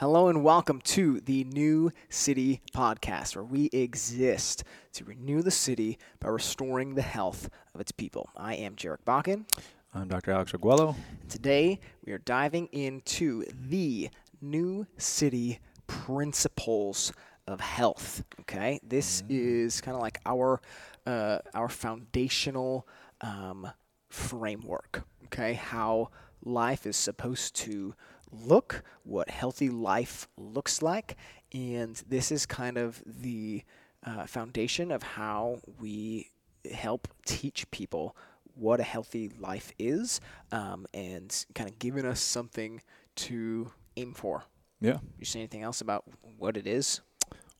[0.00, 5.98] Hello and welcome to the New City Podcast, where we exist to renew the city
[6.20, 8.30] by restoring the health of its people.
[8.34, 9.44] I am Jarek Bakken.
[9.92, 10.30] I'm Dr.
[10.30, 10.96] Alex Arguello.
[11.28, 14.08] Today, we are diving into the
[14.40, 17.12] New City principles
[17.46, 18.24] of health.
[18.40, 20.62] Okay, this is kind of like our
[21.04, 22.88] uh, our foundational
[23.20, 23.70] um,
[24.08, 25.02] framework.
[25.26, 26.08] Okay, how
[26.42, 27.94] life is supposed to
[28.32, 31.16] look, what healthy life looks like,
[31.52, 33.62] and this is kind of the
[34.04, 36.30] uh, foundation of how we
[36.72, 38.16] help teach people
[38.54, 40.20] what a healthy life is,
[40.52, 42.82] um, and kind of giving us something
[43.16, 44.44] to aim for.
[44.80, 44.98] Yeah.
[45.18, 46.04] You say anything else about
[46.38, 47.00] what it is?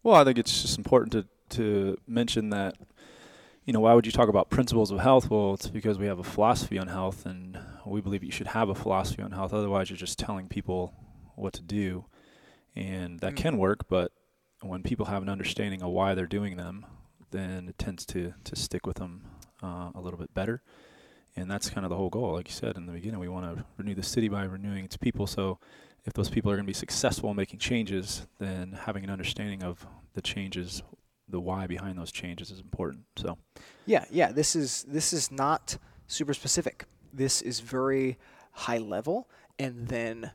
[0.02, 1.26] Well, I think it's just important to
[1.56, 2.76] to mention that
[3.64, 5.30] you know, why would you talk about principles of health?
[5.30, 8.68] Well, it's because we have a philosophy on health and we believe you should have
[8.68, 9.52] a philosophy on health.
[9.52, 10.94] Otherwise, you're just telling people
[11.36, 12.04] what to do.
[12.76, 13.36] And that Mm.
[13.36, 14.12] can work, but
[14.62, 16.86] when people have an understanding of why they're doing them,
[17.30, 19.24] then it tends to, to stick with them
[19.62, 20.62] uh, a little bit better.
[21.36, 22.32] And that's kind of the whole goal.
[22.34, 24.96] Like you said in the beginning, we want to renew the city by renewing its
[24.96, 25.26] people.
[25.26, 25.58] So
[26.04, 29.62] if those people are going to be successful in making changes, then having an understanding
[29.62, 30.82] of the changes,
[31.28, 33.04] the why behind those changes is important.
[33.16, 33.38] So,
[33.86, 34.32] Yeah, yeah.
[34.32, 36.84] This is this is not super specific.
[37.12, 38.18] This is very
[38.52, 40.32] high level, and then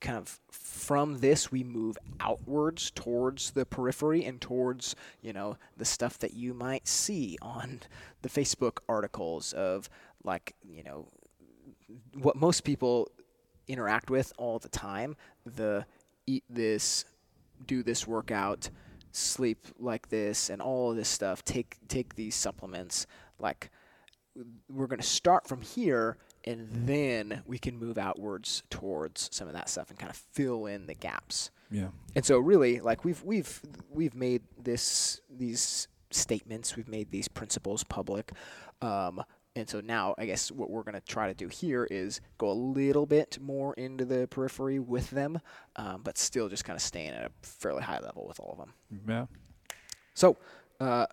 [0.00, 5.84] kind of from this we move outwards towards the periphery and towards you know the
[5.84, 7.80] stuff that you might see on
[8.22, 9.88] the Facebook articles of
[10.22, 11.08] like you know
[12.14, 13.10] what most people
[13.68, 15.84] interact with all the time the
[16.26, 17.04] eat this
[17.66, 18.68] do this workout
[19.12, 23.06] sleep like this and all of this stuff take take these supplements
[23.38, 23.70] like
[24.68, 29.54] we're going to start from here and then we can move outwards towards some of
[29.54, 31.88] that stuff and kind of fill in the gaps yeah.
[32.14, 37.84] and so really like we've we've we've made this these statements we've made these principles
[37.84, 38.32] public
[38.82, 39.22] um,
[39.56, 42.50] and so now i guess what we're going to try to do here is go
[42.50, 45.40] a little bit more into the periphery with them
[45.76, 48.58] um, but still just kind of staying at a fairly high level with all of
[48.58, 48.74] them
[49.08, 49.26] Yeah.
[50.14, 50.36] so,
[50.78, 51.06] uh,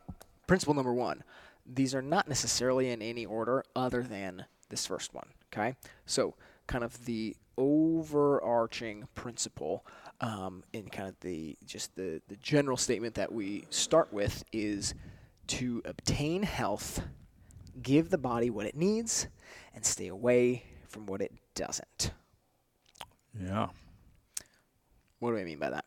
[0.46, 1.24] principle number one
[1.68, 5.28] these are not necessarily in any order other than this first one.
[5.54, 5.76] Okay?
[6.06, 6.36] So,
[6.68, 9.86] kind of the overarching principle
[10.22, 14.94] um, in kind of the just the, the general statement that we start with is
[15.48, 17.02] to obtain health,
[17.82, 19.28] give the body what it needs,
[19.74, 22.12] and stay away from what it doesn't.
[23.40, 23.68] Yeah.
[25.20, 25.86] What do I mean by that?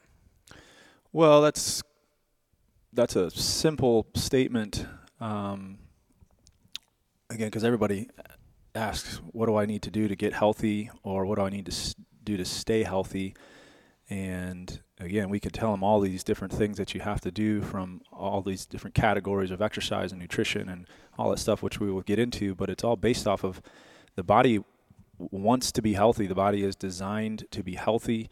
[1.12, 1.82] Well, that's
[2.92, 4.86] that's a simple statement.
[5.20, 5.78] Um,
[7.28, 8.08] again, because everybody
[8.74, 11.66] asks, "What do I need to do to get healthy?" or "What do I need
[11.66, 11.94] to
[12.24, 13.34] do to stay healthy?"
[14.08, 17.62] And again, we could tell them all these different things that you have to do
[17.62, 20.86] from all these different categories of exercise and nutrition and
[21.16, 22.54] all that stuff, which we will get into.
[22.54, 23.62] But it's all based off of
[24.16, 24.64] the body
[25.18, 26.26] wants to be healthy.
[26.26, 28.28] The body is designed to be healthy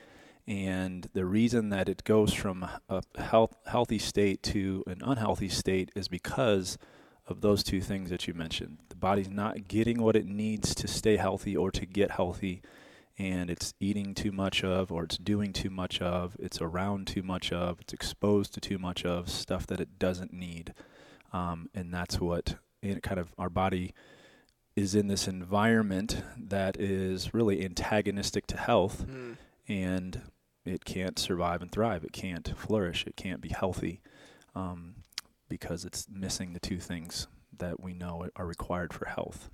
[0.48, 5.92] and the reason that it goes from a health, healthy state to an unhealthy state
[5.94, 6.78] is because
[7.26, 8.78] of those two things that you mentioned.
[8.88, 12.62] The body's not getting what it needs to stay healthy or to get healthy,
[13.19, 17.22] and it's eating too much of, or it's doing too much of, it's around too
[17.22, 20.72] much of, it's exposed to too much of stuff that it doesn't need.
[21.30, 23.92] Um, and that's what it kind of our body
[24.75, 29.04] is in this environment that is really antagonistic to health
[29.69, 30.22] and
[30.68, 32.04] it can't survive and thrive.
[32.04, 33.06] It can't flourish.
[33.06, 34.00] It can't be healthy
[34.54, 34.96] um,
[35.48, 39.50] because it's missing the two things that we know are required for health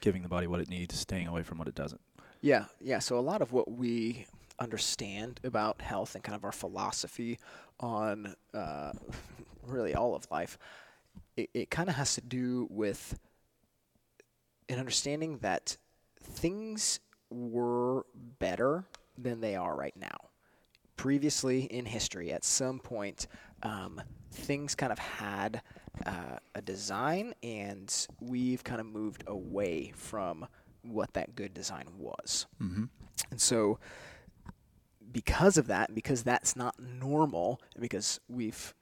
[0.00, 2.00] giving the body what it needs, staying away from what it doesn't.
[2.40, 2.98] Yeah, yeah.
[3.00, 4.26] So a lot of what we
[4.58, 7.38] understand about health and kind of our philosophy
[7.80, 8.92] on uh,
[9.66, 10.58] really all of life,
[11.36, 13.18] it, it kind of has to do with
[14.68, 15.76] an understanding that
[16.22, 17.00] things
[17.30, 18.06] were
[18.38, 18.84] better
[19.18, 20.28] than they are right now.
[20.96, 23.26] Previously in history, at some point,
[23.62, 24.00] um,
[24.32, 25.62] things kind of had
[26.04, 30.46] uh, a design, and we've kind of moved away from
[30.82, 32.46] what that good design was.
[32.62, 32.84] Mm-hmm.
[33.30, 33.78] And so,
[35.12, 38.74] because of that, because that's not normal, and because we've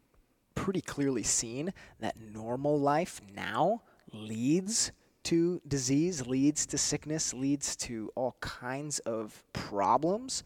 [0.55, 3.83] pretty clearly seen that normal life now
[4.13, 4.93] leads
[5.25, 10.43] to disease, leads to sickness, leads to all kinds of problems,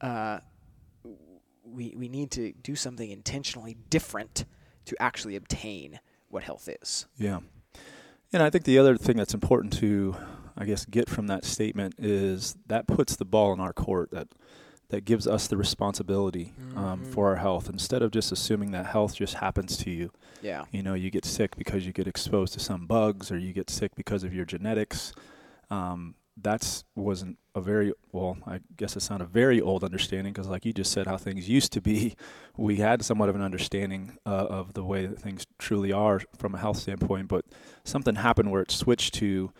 [0.00, 0.40] uh,
[1.66, 4.44] we, we need to do something intentionally different
[4.86, 7.06] to actually obtain what health is.
[7.16, 7.40] Yeah.
[8.32, 10.16] And I think the other thing that's important to,
[10.56, 14.28] I guess, get from that statement is that puts the ball in our court that
[14.88, 17.06] that gives us the responsibility um, Mhm.
[17.08, 20.12] for our health instead of just assuming that health just happens to you.
[20.42, 20.64] Yeah.
[20.70, 23.68] You know, you get sick because you get exposed to some bugs, or you get
[23.68, 25.12] sick because of your genetics.
[25.70, 28.36] Um, that's wasn't a very well.
[28.46, 31.48] I guess it's not a very old understanding because, like you just said, how things
[31.48, 32.14] used to be,
[32.56, 36.54] we had somewhat of an understanding uh, of the way that things truly are from
[36.54, 37.28] a health standpoint.
[37.28, 37.44] But
[37.84, 39.50] something happened where it switched to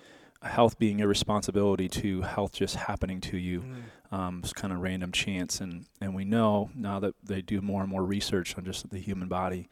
[0.42, 3.64] health being your responsibility to health just happening to you
[4.12, 7.80] um, it's kind of random chance and and we know now that they do more
[7.82, 9.68] and more research on just the human body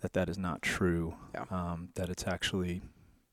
[0.00, 1.44] that that is not true Yeah.
[1.50, 2.82] um, that it's actually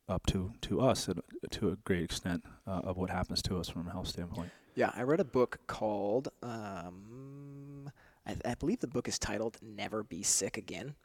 [0.09, 1.09] up to to us
[1.51, 4.49] to a great extent uh, of what happens to us from a health standpoint.
[4.75, 7.91] Yeah, I read a book called, um,
[8.25, 10.95] I, I believe the book is titled "Never Be Sick Again,"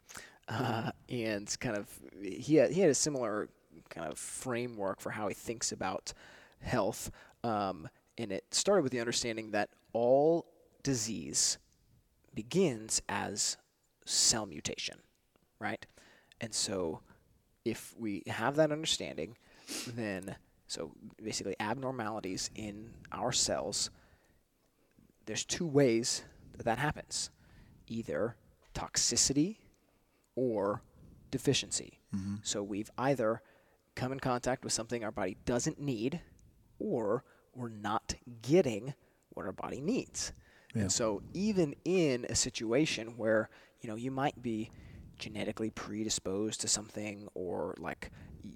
[0.47, 1.87] uh, and kind of
[2.21, 3.49] he had he had a similar
[3.89, 6.13] kind of framework for how he thinks about
[6.61, 7.11] health,
[7.43, 7.87] um,
[8.17, 10.45] and it started with the understanding that all
[10.83, 11.57] disease
[12.33, 13.57] begins as
[14.05, 14.99] cell mutation,
[15.59, 15.85] right?
[16.41, 17.01] And so,
[17.65, 19.35] if we have that understanding,
[19.87, 20.35] then
[20.67, 20.91] so
[21.21, 23.89] basically abnormalities in our cells.
[25.25, 26.23] There's two ways
[26.55, 27.31] that that happens,
[27.87, 28.35] either
[28.73, 29.57] toxicity
[30.35, 30.83] or
[31.31, 31.99] deficiency.
[32.15, 32.35] Mm-hmm.
[32.43, 33.41] So we've either
[33.95, 36.21] come in contact with something our body doesn't need,
[36.79, 37.23] or
[37.55, 38.93] we're not getting
[39.29, 40.33] what our body needs.
[40.73, 40.83] Yeah.
[40.83, 43.49] And so even in a situation where
[43.81, 44.71] you know you might be
[45.17, 48.11] genetically predisposed to something or like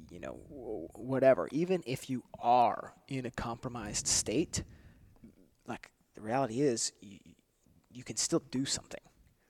[0.09, 0.39] you know
[0.93, 4.63] whatever, even if you are in a compromised state,
[5.67, 7.19] like the reality is you,
[7.91, 9.01] you can still do something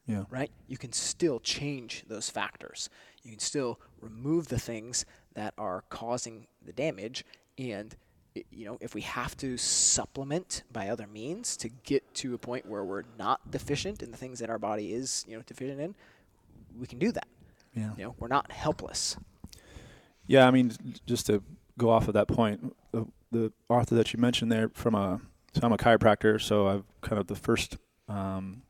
[0.10, 0.52] yeah right?
[0.68, 2.90] You can still change those factors.
[3.24, 5.06] You can still remove the things
[5.36, 7.24] that are causing the damage.
[7.58, 7.96] And,
[8.50, 12.66] you know, if we have to supplement by other means to get to a point
[12.66, 15.96] where we're not deficient in the things that our body is, you know, deficient in,
[16.78, 17.28] we can do that.
[17.76, 19.18] yeah You know, we're not helpless.
[20.28, 20.72] Yeah, I mean,
[21.08, 21.42] just to
[21.78, 25.22] go off of that point, the, the author that you mentioned there from a,
[25.54, 27.78] so I'm a chiropractor, so I've kind of the first,
[28.08, 28.62] um,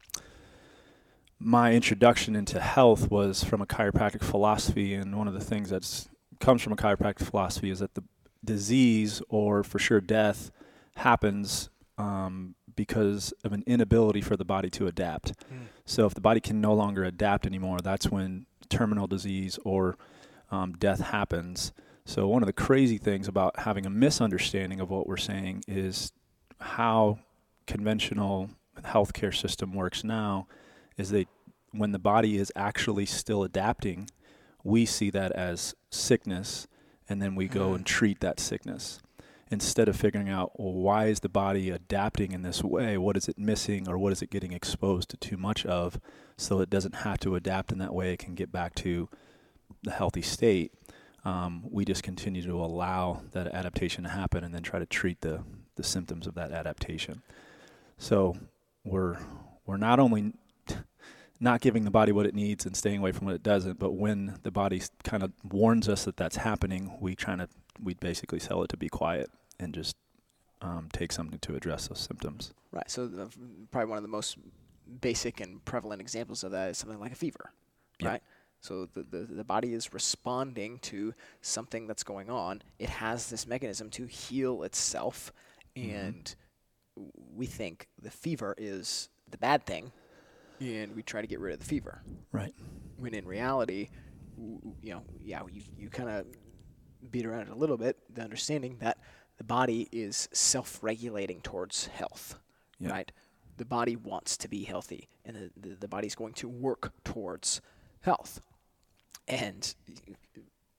[1.38, 6.10] my introduction into health was from a chiropractic philosophy, and one of the things that's
[6.40, 8.04] comes from a chiropractic philosophy is that the
[8.44, 10.52] disease or for sure death
[10.95, 15.34] happens um, because of an inability for the body to adapt.
[15.84, 19.98] So if the body can no longer adapt anymore, that's when terminal disease or
[20.50, 21.74] um, death happens.
[22.06, 26.14] So one of the crazy things about having a misunderstanding of what we're saying is
[26.62, 27.20] how
[27.68, 30.48] conventional healthcare system works now
[30.96, 31.28] is that
[31.72, 34.10] when the body is actually still adapting,
[34.64, 36.66] we see that as sickness
[37.10, 39.02] and then we go and treat that sickness
[39.51, 42.98] instead of figuring out well, why is the body adapting in this way?
[42.98, 46.00] What is it missing or what is it getting exposed to too much of
[46.38, 48.13] so it doesn't have to adapt in that way?
[48.13, 49.10] It can get back to
[49.84, 50.74] the healthy state.
[51.25, 55.22] Um, we just continue to allow that adaptation to happen and then try to treat
[55.22, 55.44] the,
[55.75, 57.22] the symptoms of that adaptation.
[57.98, 58.38] So
[58.86, 59.18] we're
[59.66, 60.34] we're not only
[61.39, 63.91] not giving the body what it needs and staying away from what it doesn't but
[63.94, 67.47] when the body kind of warns us that that's happening we try to
[67.81, 69.95] we basically tell it to be quiet and just
[70.62, 72.89] um, take something to address those symptoms Right.
[72.91, 73.27] So the,
[73.71, 74.38] probably one of the most
[75.01, 77.52] basic and prevalent examples of that is something like a fever,
[77.99, 78.09] Yeah.
[78.09, 78.23] right?
[78.61, 82.61] So the, the the body is responding to something that's going on.
[82.78, 85.31] It has this mechanism to heal itself,
[85.75, 86.35] and
[87.35, 89.92] we think the fever is the bad thing,
[90.59, 92.01] and we try to get rid of the fever.
[92.31, 92.54] right
[92.97, 93.89] When in reality,
[94.37, 96.25] w- you know, yeah, you you kind of
[97.11, 97.97] beat around it a little bit.
[98.13, 98.97] The understanding that
[99.37, 102.35] the body is self-regulating towards health
[102.80, 102.89] Yeah.
[102.92, 103.11] right?
[103.57, 107.61] The body wants to be healthy, and the, the, the body's going to work towards
[108.01, 108.42] health.
[109.28, 109.73] And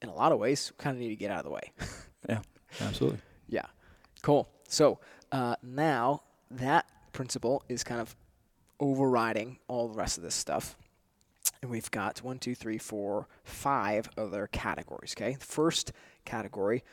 [0.01, 1.71] in a lot of ways, kind of need to get out of the way.
[2.29, 2.41] yeah
[2.81, 3.65] absolutely yeah,
[4.21, 4.47] cool.
[4.69, 4.99] So
[5.33, 8.15] uh, now that principle is kind of
[8.81, 10.75] overriding all the rest of this stuff.
[11.61, 15.13] And we've got one, two, three, four, five other categories.
[15.15, 15.93] Okay, first
[16.25, 16.83] category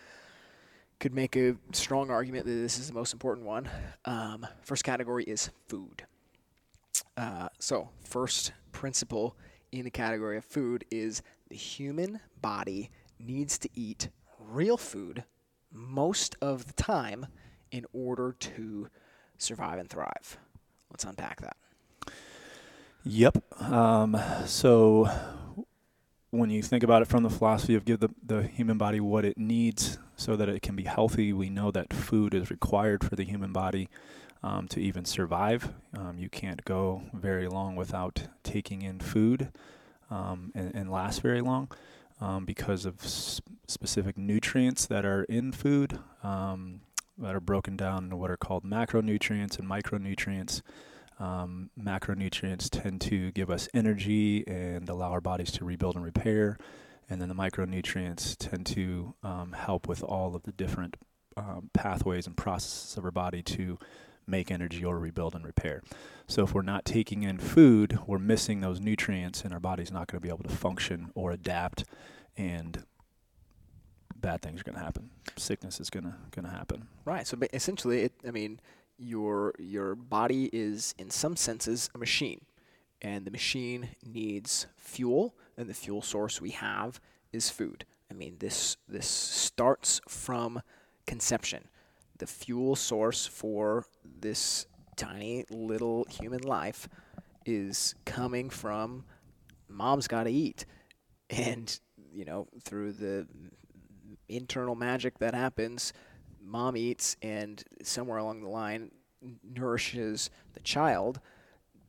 [1.00, 3.68] could make a strong argument that this is the most important one.
[4.04, 6.04] Um, first category is food.
[7.16, 9.36] Uh, so, first principle
[9.72, 15.24] in the category of food is the human body needs to eat real food
[15.72, 17.26] most of the time
[17.70, 18.88] in order to
[19.38, 20.38] survive and thrive.
[20.90, 21.56] Let's unpack that.
[23.04, 23.62] Yep.
[23.62, 25.08] Um, so
[26.30, 29.24] when you think about it from the philosophy of give the, the human body what
[29.24, 33.16] it needs so that it can be healthy, we know that food is required for
[33.16, 33.88] the human body.
[34.42, 35.72] um, to even survive.
[35.96, 39.50] Um, you can't go very long without taking in food
[40.10, 41.70] um, and, and, last very long
[42.20, 46.80] um, because of s- specific nutrients that are in food um,
[47.18, 50.62] that are broken down into what are called macronutrients and micronutrients.
[51.18, 56.58] Um, macronutrients tend to give us energy and allow our bodies to rebuild and repair.
[57.10, 60.96] And then the micronutrients tend to um, help with all of the different
[61.36, 63.78] um, pathways and processes of our body to
[64.26, 65.82] make energy or rebuild and repair.
[66.26, 70.06] So if we're not taking in food, we're missing those nutrients, and our body's not
[70.06, 71.84] going to be able to function or adapt,
[72.36, 72.84] and
[74.14, 75.10] bad things are going to happen.
[75.36, 76.88] Sickness is going to going to happen.
[77.04, 77.26] Right.
[77.26, 78.60] So essentially, it, I mean,
[78.98, 82.44] your your body is in some senses a machine,
[83.00, 87.00] and the machine needs fuel, and the fuel source we have
[87.32, 87.84] is food.
[88.10, 90.62] I mean, this this starts from
[91.06, 91.68] conception.
[92.18, 93.86] The fuel source for
[94.20, 96.88] this tiny little human life
[97.46, 99.04] is coming from
[99.68, 100.66] mom's got to eat,
[101.30, 101.78] and
[102.12, 103.26] you know through the
[104.28, 105.92] internal magic that happens
[106.48, 108.90] mom eats and somewhere along the line
[109.42, 111.20] nourishes the child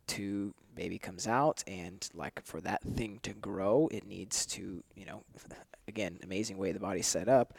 [0.08, 5.06] to baby comes out and like for that thing to grow it needs to you
[5.06, 5.24] know
[5.88, 7.54] again amazing way the body's set up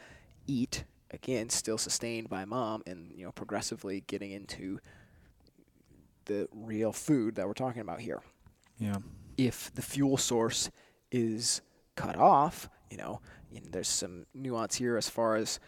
[0.47, 4.79] eat again still sustained by mom and you know progressively getting into
[6.25, 8.21] the real food that we're talking about here.
[8.79, 8.97] Yeah.
[9.37, 10.69] If the fuel source
[11.11, 11.61] is
[11.95, 13.19] cut off you know
[13.71, 15.59] there's some nuance here as far as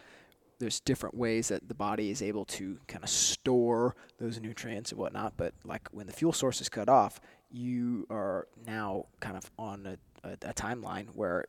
[0.64, 4.98] there's different ways that the body is able to kind of store those nutrients and
[4.98, 5.34] whatnot.
[5.36, 9.86] But like when the fuel source is cut off, you are now kind of on
[9.86, 11.44] a, a, a timeline where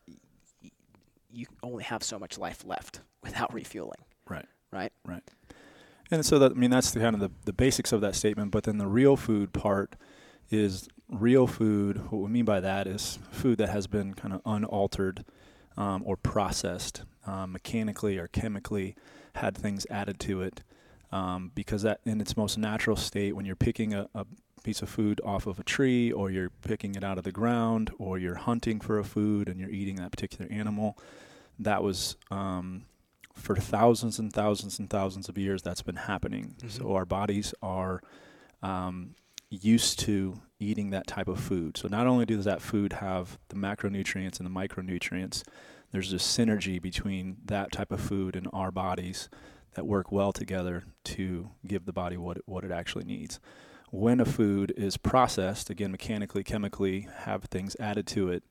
[0.62, 0.70] y-
[1.32, 4.02] you only have so much life left without refueling.
[4.28, 4.48] Right.
[4.70, 4.92] Right.
[5.06, 5.24] Right.
[6.12, 8.52] And so that I mean that's the kind of the, the basics of that statement.
[8.52, 9.96] But then the real food part
[10.50, 12.12] is real food.
[12.12, 15.24] What we mean by that is food that has been kind of unaltered
[15.78, 18.96] um, or processed um, mechanically or chemically,
[19.36, 20.64] had things added to it.
[21.12, 24.26] Um, because that in its most natural state, when you're picking a, a,
[24.64, 27.92] piece of food off of a tree, or you're picking it out of the ground,
[28.00, 30.98] or you're hunting for a food and you're eating that particular animal,
[31.60, 32.84] that was um,
[33.36, 36.56] for thousands and thousands and thousands of years that's been happening.
[36.58, 36.70] Mm-hmm.
[36.70, 38.02] So our bodies are
[38.64, 39.14] um,
[39.50, 41.78] used to eating that type of food.
[41.78, 45.44] So not only does that food have the macronutrients and the micronutrients,
[45.92, 49.30] there's a synergy between that type of food and our bodies
[49.76, 53.40] that work well together to give the body what it, what it actually needs.
[53.92, 58.44] When a food is processed, again, mechanically, chemically, have things added to it,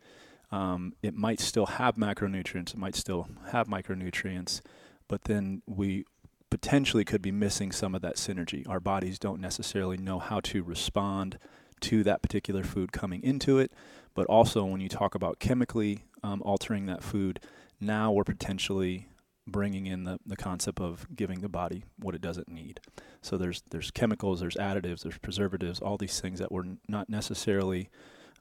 [0.52, 4.60] um, it might still have macronutrients, it might still have micronutrients,
[5.08, 6.04] but then we
[6.50, 8.68] potentially could be missing some of that synergy.
[8.68, 11.38] Our bodies don't necessarily know how to respond
[11.80, 13.72] to that particular food coming into it,
[14.14, 17.40] but also when you talk about chemically um, altering that food,
[17.80, 19.08] now we're potentially
[19.46, 22.80] bringing in the, the concept of giving the body what it doesn't need.
[23.20, 27.90] So there's there's chemicals, there's additives, there's preservatives, all these things that were not necessarily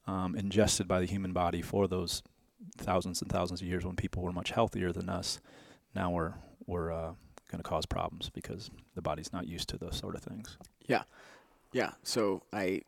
[0.08, 2.24] um, ingested by the human body for those
[2.78, 5.40] thousands and thousands of years when people were much healthier than us.
[5.94, 6.34] Now we're
[6.66, 7.14] we're uh,
[7.52, 10.58] going to cause problems because the body's not used to those sort of things.
[10.88, 11.04] Yeah.
[11.72, 11.92] Yeah.
[12.04, 12.82] So I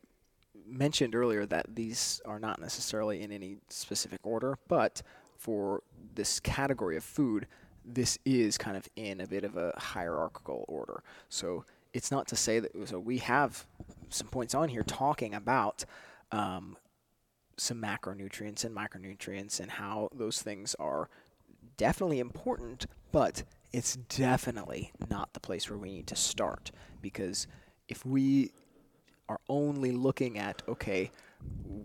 [0.65, 5.01] mentioned earlier that these are not necessarily in any specific order, but
[5.37, 5.83] for
[6.15, 7.47] this category of food,
[7.85, 11.03] this is kind of in a bit of a hierarchical order.
[11.29, 13.65] So it's not to say that so we have
[14.09, 15.85] some points on here talking about
[16.31, 16.77] um,
[17.57, 21.09] some macronutrients and micronutrients and how those things are
[21.77, 27.47] definitely important, but it's definitely not the place where we need to start because
[27.87, 28.51] if we
[29.29, 31.11] are only looking at okay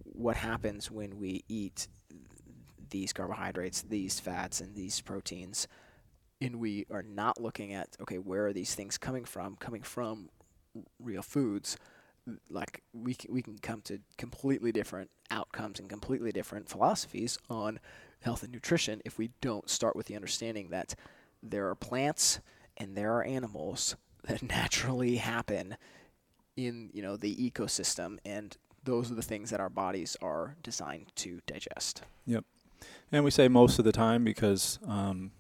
[0.05, 1.89] what happens when we eat
[2.91, 5.69] these carbohydrates these fats and these proteins
[6.41, 9.57] and we are not looking at okay where are these things coming from?
[9.57, 10.29] Coming from
[10.99, 11.77] real foods
[12.49, 17.81] like we can, we can come to completely different outcomes and completely different philosophies on
[18.21, 20.95] health and nutrition if we don't start with the understanding that
[21.43, 22.41] there are plants
[22.77, 25.77] and there are animals that naturally happen
[26.57, 31.13] in you know the ecosystem and those are the things that our bodies are designed
[31.15, 32.45] to digest yep
[33.13, 35.31] and we say most of the time because um,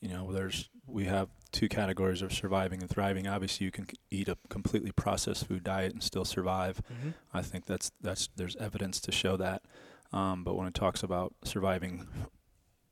[0.00, 4.28] you know there's we have two categories of surviving and thriving obviously you can eat
[4.28, 7.10] a completely processed food diet and still survive mm-hmm.
[7.32, 9.62] i think that's that's there's evidence to show that
[10.12, 12.06] um, but when it talks about surviving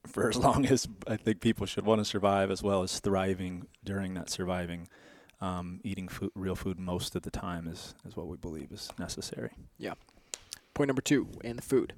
[0.06, 3.66] for as long as I think people should want to survive, as well as thriving
[3.84, 4.88] during that surviving.
[5.42, 8.90] Um, eating food, real food most of the time is, is what we believe is
[8.98, 9.50] necessary.
[9.76, 9.94] Yeah.
[10.72, 11.92] Point number two in the food.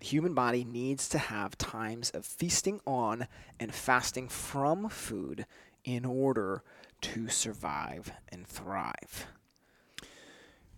[0.00, 3.26] The human body needs to have times of feasting on
[3.58, 5.44] and fasting from food
[5.84, 6.62] in order
[7.00, 9.26] to survive and thrive.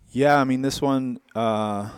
[0.09, 1.89] Yeah, I mean, this one uh,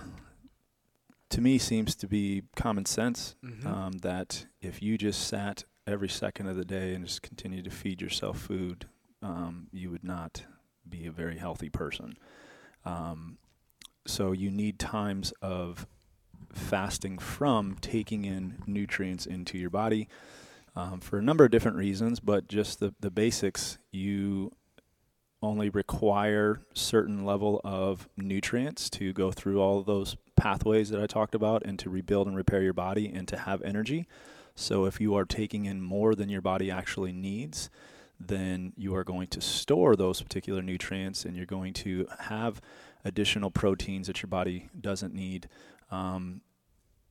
[1.29, 3.65] to me seems to be common sense Mhm.
[3.65, 7.71] um, that if you just sat every second of the day and just continued to
[7.71, 8.85] feed yourself food,
[9.23, 10.43] um, you would not
[10.87, 12.17] be a very healthy person.
[12.85, 13.37] Um,
[14.05, 15.87] so you need times of
[16.51, 20.07] fasting from taking in nutrients into your body
[20.75, 24.51] um, for a number of different reasons, but just the, the basics, you
[25.41, 31.35] only require certain level of nutrients to go through all those pathways that I talked
[31.35, 34.07] about and to rebuild and repair your body and to have energy.
[34.55, 37.69] So if you are taking in more than your body actually needs,
[38.27, 42.61] then you are going to store those particular nutrients and you're going to have
[43.05, 45.47] additional proteins that your body doesn't need.
[45.91, 46.41] Um,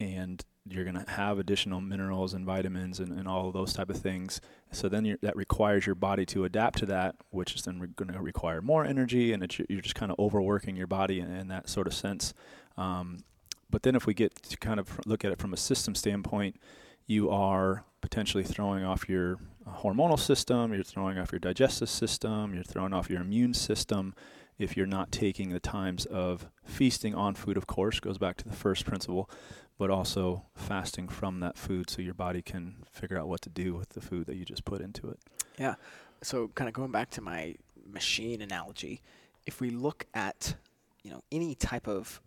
[0.01, 3.91] and you're going to have additional minerals and vitamins and, and all of those type
[3.91, 4.41] of things.
[4.71, 8.13] So then that requires your body to adapt to that, which is then re- going
[8.13, 11.69] to require more energy, and you're just kind of overworking your body in, in that
[11.69, 12.33] sort of sense.
[12.77, 13.25] Um,
[13.71, 16.57] but then if we get to kind of look at it from a system standpoint,
[17.07, 22.65] you are potentially throwing off your hormonal system, you're throwing off your digestive system, you're
[22.65, 24.15] throwing off your immune system.
[24.59, 28.49] If you're not taking the times of feasting on food, of course, goes back to
[28.49, 29.31] the first principle,
[29.79, 33.75] but also fasting from that food so your body can figure out what to do
[33.75, 35.19] with the food that you just put into it.
[35.59, 35.75] Yeah.
[36.23, 39.03] So, kind of going back to my machine analogy,
[39.47, 40.55] if we look at
[41.03, 42.21] you know any type of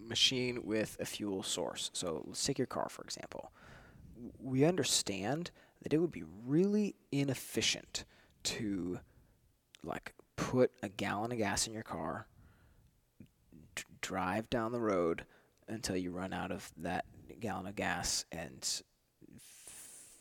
[0.00, 3.52] machine with a fuel source, so let's take your car for example,
[4.38, 5.50] we understand
[5.82, 8.04] that it would be really inefficient
[8.44, 8.98] to
[9.82, 12.26] like put a gallon of gas in your car,
[13.74, 15.24] d- drive down the road
[15.68, 17.04] until you run out of that
[17.40, 18.82] gallon of gas and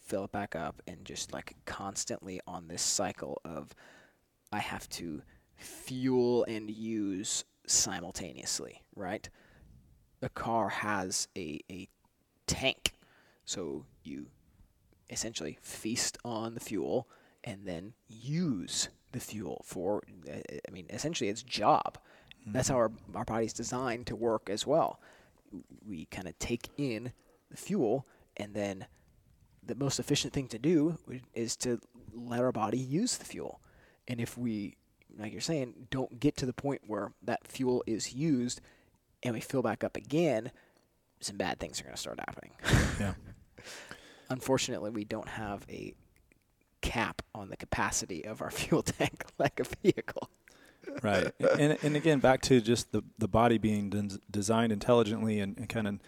[0.05, 3.75] fill it back up and just like constantly on this cycle of
[4.51, 5.21] I have to
[5.55, 9.27] fuel and use simultaneously, right?
[10.21, 11.89] A car has a, a
[12.47, 12.93] tank.
[13.45, 14.27] So you
[15.09, 17.07] essentially feast on the fuel
[17.43, 21.97] and then use the fuel for, I mean, essentially its job.
[22.45, 23.15] That's how mm-hmm.
[23.15, 24.99] our, our body's designed to work as well.
[25.85, 27.13] We kind of take in
[27.49, 28.87] the fuel and then
[29.65, 30.97] the most efficient thing to do
[31.33, 31.79] is to
[32.13, 33.59] let our body use the fuel.
[34.07, 34.77] And if we,
[35.17, 38.61] like you're saying, don't get to the point where that fuel is used
[39.23, 40.51] and we fill back up again,
[41.19, 42.51] some bad things are going to start happening.
[42.99, 43.13] Yeah.
[44.29, 45.93] Unfortunately, we don't have a
[46.81, 50.29] cap on the capacity of our fuel tank like a vehicle.
[51.01, 51.31] right.
[51.59, 55.67] And, and again back to just the, the body being des- designed intelligently and, and
[55.67, 55.99] kind of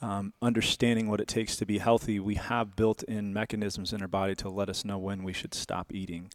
[0.00, 4.34] um, understanding what it takes to be healthy we have built-in mechanisms in our body
[4.36, 6.30] to let us know when we should stop eating.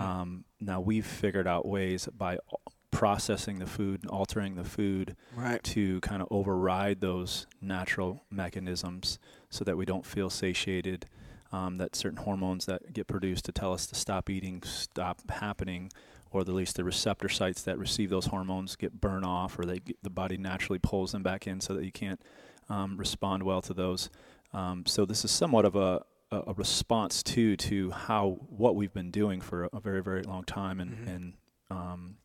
[0.00, 2.60] Um, now we've figured out ways by al-
[2.96, 5.62] processing the food and altering the food right.
[5.62, 9.18] to kind of override those natural mechanisms
[9.50, 11.06] so that we don't feel satiated
[11.52, 15.90] um, that certain hormones that get produced to tell us to stop eating stop happening
[16.30, 19.78] or at least the receptor sites that receive those hormones get burned off or they
[19.78, 22.20] get, the body naturally pulls them back in so that you can't
[22.68, 24.10] um, respond well to those
[24.54, 28.92] um, so this is somewhat of a, a a response to to how what we've
[28.94, 31.14] been doing for a, a very very long time and Mhm.
[31.14, 31.32] and
[31.70, 32.16] um,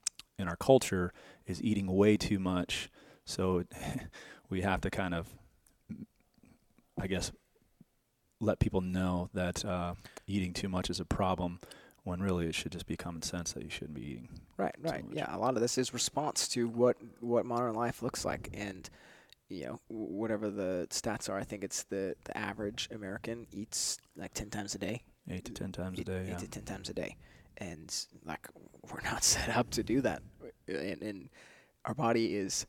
[0.41, 1.13] in our culture
[1.47, 2.89] is eating way too much
[3.25, 3.63] so
[4.49, 5.27] we have to kind of
[6.99, 7.31] I guess
[8.39, 9.93] let people know that uh,
[10.27, 11.59] eating too much is a problem
[12.03, 14.29] when really it should just be common sense that you shouldn't be eating.
[14.57, 15.03] Right, right.
[15.11, 18.89] Yeah, a lot of this is response to what what modern life looks like, and
[19.49, 21.37] you know whatever the stats are.
[21.37, 25.53] I think it's the the average American eats like ten times a day, Eight to
[25.53, 26.21] ten times a day.
[26.23, 26.37] eight Yeah.
[26.37, 27.15] to ten times a day,
[27.57, 28.47] and like
[28.91, 30.21] we're not set up to do that,
[30.77, 31.29] and, and
[31.85, 32.65] our body is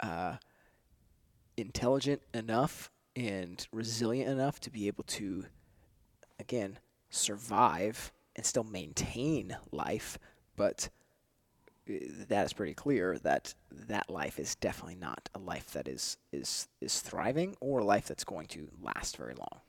[0.00, 0.36] uh,
[1.56, 5.44] intelligent enough and resilient enough to be able to,
[6.38, 6.78] again,
[7.10, 10.18] survive and still maintain life,
[10.56, 10.88] but
[11.88, 11.94] uh,
[12.28, 16.68] that is pretty clear that that life is definitely not a life that is is
[16.80, 19.60] is thriving or a life that's going to last very long.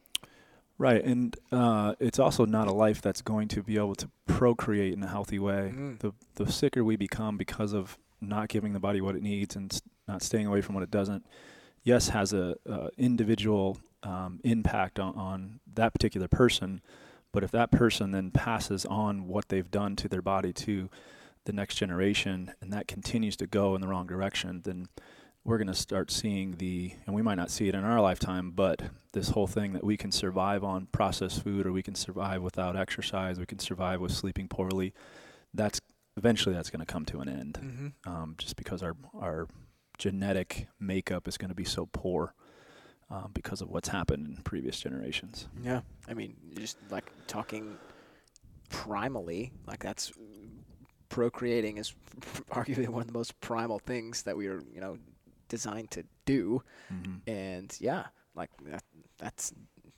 [0.79, 4.93] Right, and uh, it's also not a life that's going to be able to procreate
[4.93, 5.71] in a healthy way.
[5.75, 5.99] Mm.
[5.99, 9.81] The the sicker we become because of not giving the body what it needs and
[10.07, 11.25] not staying away from what it doesn't,
[11.83, 16.81] yes, has a, a individual um, impact on, on that particular person,
[17.33, 20.89] But if that person then passes on what they've done to their body to
[21.45, 24.87] the next generation and that continues to go in the wrong direction, then
[25.45, 28.51] we're going to start seeing the, and we might not see it in our lifetime,
[28.51, 32.41] but this whole thing that we can survive on processed food or we can survive
[32.41, 34.93] without exercise, we can survive with sleeping poorly,
[35.53, 35.81] that's
[36.15, 38.09] eventually that's going to come to an end Mm-hmm.
[38.09, 39.47] um, just because our, our
[39.97, 42.33] genetic makeup is going to be so poor
[43.09, 45.47] um, because of what's happened in previous generations.
[45.61, 47.77] Yeah, I mean, just like talking
[48.71, 50.11] primally, like that's
[51.09, 51.93] procreating is
[52.51, 54.97] arguably one of the most primal things that we are, you know,
[55.53, 56.63] designed to do.
[56.91, 57.29] Mm-hmm.
[57.29, 58.83] And yeah, like that,
[59.19, 59.53] that's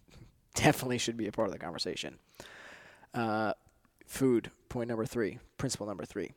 [0.54, 2.20] definitely should be a part of the conversation.
[3.14, 3.54] Uh,
[4.06, 6.34] food, point number three, principle number three.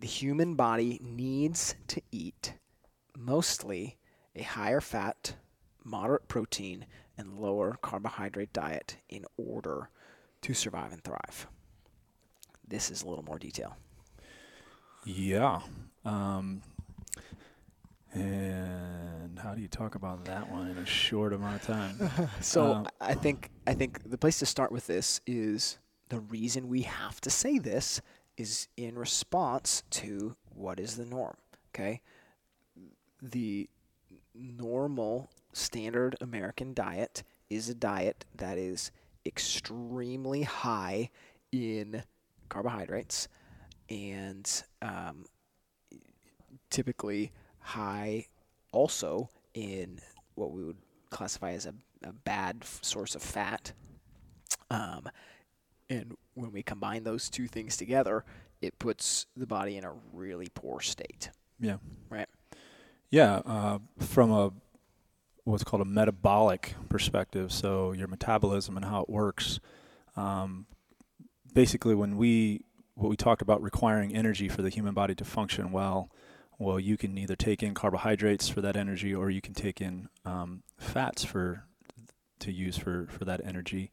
[0.00, 2.52] The human body needs to eat
[3.16, 3.96] mostly
[4.36, 5.36] a higher fat,
[5.82, 6.84] moderate protein,
[7.16, 9.88] and lower carbohydrate diet in order
[10.42, 11.46] to survive and thrive.
[12.68, 13.78] This is a little more detail.
[15.04, 15.60] Yeah.
[16.04, 16.62] Um,
[18.12, 22.28] and how do you talk about that one in a short amount of time?
[22.40, 26.68] So Um, I think I think the place to start with this is the reason
[26.68, 28.00] we have to say this
[28.36, 31.36] is in response to what is the norm.
[31.74, 32.00] Okay,
[33.22, 33.68] the
[34.34, 38.90] normal standard American diet is a diet that is
[39.26, 41.10] extremely high
[41.52, 42.02] in
[42.48, 43.28] carbohydrates
[43.88, 45.26] and um,
[46.70, 48.26] typically high
[48.72, 50.00] also in
[50.34, 50.78] what we would
[51.10, 53.72] classify as a, a bad f- source of fat.
[54.70, 55.08] Um,
[55.88, 58.24] and when we combine those two things together,
[58.60, 61.30] it puts the body in a really poor state.
[61.58, 61.76] Yeah.
[62.08, 62.28] Right.
[63.10, 63.40] Yeah.
[63.44, 64.52] Uh, from a
[65.44, 69.58] what's called a metabolic perspective, so your metabolism and how it works.
[70.16, 70.66] Um,
[71.52, 75.72] basically, when we what we talked about requiring energy for the human body to function
[75.72, 76.10] well,
[76.60, 80.10] well, you can either take in carbohydrates for that energy, or you can take in
[80.26, 81.64] um, fats for
[82.40, 83.90] to use for for that energy.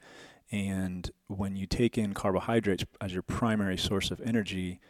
[0.51, 4.81] And when you take in carbohydrates as your primary source of energy,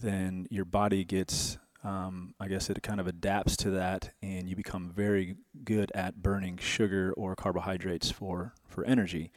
[0.00, 4.56] then your body gets um, I guess it kind of adapts to that, and you
[4.56, 9.30] become very good at burning sugar or carbohydrates for for energy.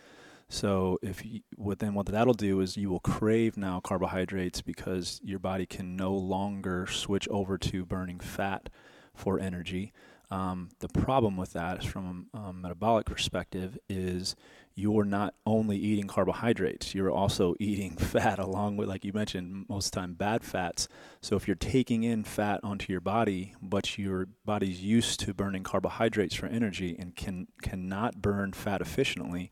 [0.54, 5.20] So if you, what then what that'll do is you will crave now carbohydrates because
[5.24, 8.70] your body can no longer switch over to burning fat
[9.16, 9.94] for energy.
[10.30, 14.36] Um, the problem with that is from a metabolic perspective is
[14.76, 19.88] you're not only eating carbohydrates, you're also eating fat along with, like you mentioned, most
[19.88, 20.88] of the time bad fats.
[21.20, 25.64] So if you're taking in fat onto your body, but your body's used to burning
[25.64, 29.50] carbohydrates for energy and can cannot burn fat efficiently,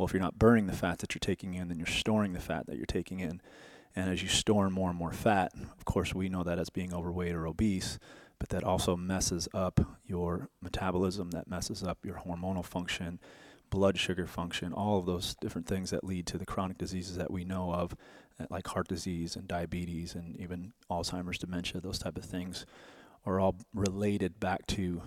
[0.00, 2.40] well, if you're not burning the fat that you're taking in, then you're storing the
[2.40, 3.38] fat that you're taking in.
[3.94, 6.94] And as you store more and more fat, of course, we know that as being
[6.94, 7.98] overweight or obese,
[8.38, 13.20] but that also messes up your metabolism, that messes up your hormonal function,
[13.68, 17.30] blood sugar function, all of those different things that lead to the chronic diseases that
[17.30, 17.94] we know of,
[18.40, 22.64] uh, like heart disease and diabetes and even Alzheimer's, dementia, those type of things
[23.26, 25.02] are all related back to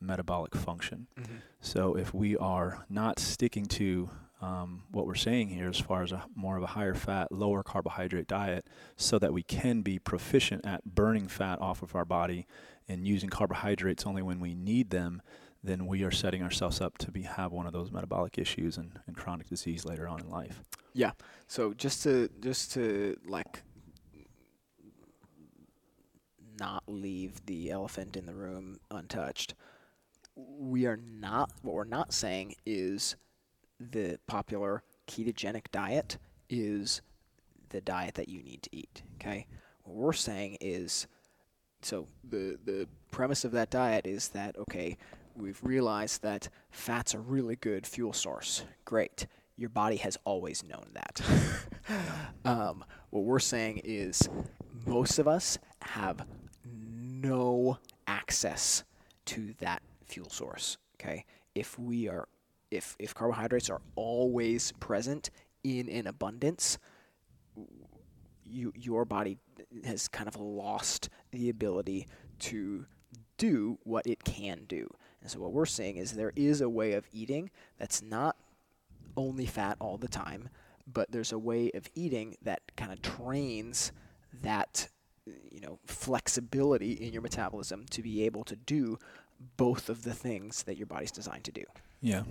[0.00, 1.06] metabolic function.
[1.20, 1.34] Mm-hmm.
[1.60, 4.08] So if we are not sticking to
[4.40, 7.62] um, what we're saying here as far as a more of a higher fat, lower
[7.62, 12.46] carbohydrate diet, so that we can be proficient at burning fat off of our body
[12.88, 15.20] and using carbohydrates only when we need them,
[15.62, 19.00] then we are setting ourselves up to be have one of those metabolic issues and,
[19.06, 20.62] and chronic disease later on in life.
[20.92, 21.12] Yeah.
[21.46, 23.62] So just to just to like
[26.58, 29.54] not leave the elephant in the room untouched.
[30.36, 33.16] We are not what we're not saying is
[33.80, 37.02] the popular ketogenic diet is
[37.70, 39.46] the diet that you need to eat, okay?
[39.84, 41.06] What we're saying is
[41.82, 44.96] so the the premise of that diet is that okay,
[45.36, 48.64] we've realized that fats are really good fuel source.
[48.84, 49.26] Great.
[49.56, 51.20] Your body has always known that.
[52.44, 54.28] um, what we're saying is
[54.86, 56.24] most of us have
[56.64, 58.84] no access
[59.26, 60.78] to that fuel source.
[61.00, 62.28] Okay, if we are,
[62.70, 65.30] if if carbohydrates are always present
[65.64, 66.78] in an abundance,
[68.44, 69.38] you your body
[69.84, 72.06] has kind of lost the ability
[72.38, 72.86] to
[73.36, 74.88] do what it can do.
[75.20, 78.36] And so what we're saying is there is a way of eating that's not
[79.16, 80.48] only fat all the time,
[80.92, 83.92] but there's a way of eating that kind of trains
[84.42, 84.88] that
[85.50, 88.98] you know flexibility in your metabolism to be able to do
[89.56, 91.64] both of the things that your body's designed to do.
[92.00, 92.22] Yeah.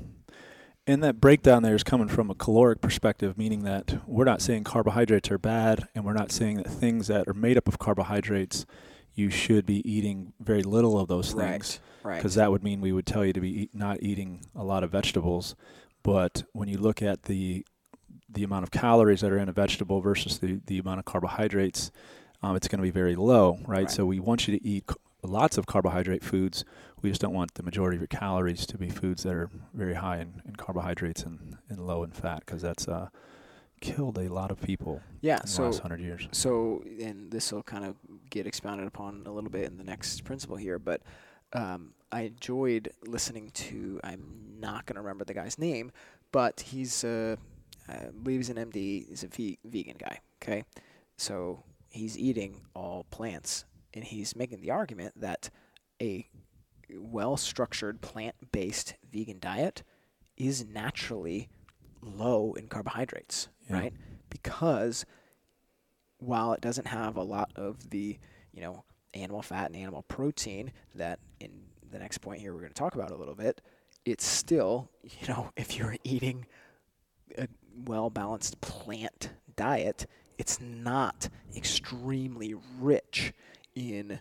[0.85, 4.63] And that breakdown there is coming from a caloric perspective, meaning that we're not saying
[4.63, 8.65] carbohydrates are bad, and we're not saying that things that are made up of carbohydrates,
[9.13, 11.79] you should be eating very little of those things.
[12.03, 12.11] Right.
[12.11, 12.15] Right.
[12.17, 14.83] Because that would mean we would tell you to be eat, not eating a lot
[14.83, 15.55] of vegetables.
[16.03, 17.65] But when you look at the
[18.29, 21.91] the amount of calories that are in a vegetable versus the, the amount of carbohydrates,
[22.43, 23.67] um, it's going to be very low, right?
[23.67, 23.91] Right.
[23.91, 24.85] So we want you to eat
[25.23, 26.63] lots of carbohydrate foods.
[27.01, 29.95] We just don't want the majority of your calories to be foods that are very
[29.95, 33.09] high in, in carbohydrates and, and low in fat, because that's uh,
[33.81, 35.35] killed a lot of people yeah.
[35.35, 36.27] in the So last hundred years.
[36.31, 37.95] So, and this will kind of
[38.29, 41.01] get expounded upon a little bit in the next principle here, but
[41.53, 45.91] um, I enjoyed listening to, I'm not going to remember the guy's name,
[46.31, 47.35] but he's, uh,
[47.87, 50.63] I believe he's an MD, he's a ve- vegan guy, okay?
[51.17, 55.49] So he's eating all plants, and he's making the argument that
[56.01, 56.27] a
[56.99, 59.83] well structured plant based vegan diet
[60.37, 61.49] is naturally
[62.01, 63.79] low in carbohydrates, Yeah.
[63.79, 63.93] right?
[64.29, 65.05] Because
[66.19, 68.17] while it doesn't have a lot of the,
[68.51, 71.51] you know, animal fat and animal protein that in
[71.89, 73.61] the next point here we're going to talk about a little bit,
[74.05, 76.45] it's still, you know, if you're eating
[77.37, 77.47] a
[77.85, 80.05] well balanced plant diet,
[80.37, 83.33] it's not extremely rich
[83.77, 84.19] in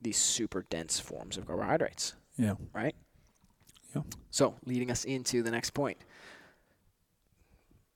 [0.00, 2.54] these super dense forms of carbohydrates, Yeah.
[2.72, 2.94] right?
[3.94, 4.02] Yeah.
[4.30, 5.98] So, leading us into the next point.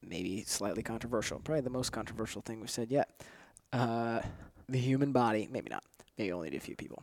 [0.03, 3.23] Maybe slightly controversial, probably the most controversial thing we've said yet.
[3.73, 4.21] Uh,
[4.69, 5.85] the human body, maybe not,
[6.19, 7.03] maybe only to a few people.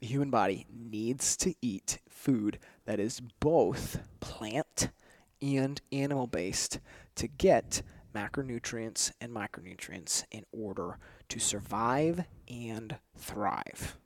[0.00, 4.88] The human body needs to eat food that is both plant
[5.42, 6.80] and animal based
[7.16, 7.82] to get
[8.14, 10.98] macronutrients and micronutrients in order
[11.32, 13.96] to survive and thrive.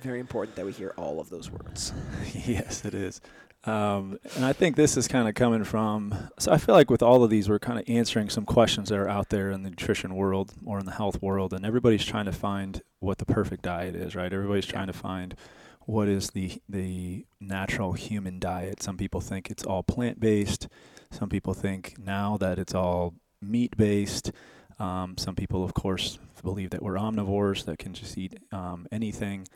[0.00, 1.92] Very important that we hear all of those words.
[2.34, 3.20] yes, it is.
[3.64, 6.30] Um, and I think this is kind of coming from.
[6.40, 8.98] So I feel like with all of these, we're kind of answering some questions that
[8.98, 12.24] are out there in the nutrition world or in the health world, and everybody's trying
[12.24, 14.32] to find what the perfect diet is, right?
[14.32, 15.36] Everybody's trying to find
[15.82, 18.82] what is the the natural human diet.
[18.82, 20.66] Some people think it's all plant based.
[21.12, 24.32] Some people think now that it's all meat based.
[24.78, 29.46] Um, some people, of course, believe that we're omnivores that can just eat um, anything.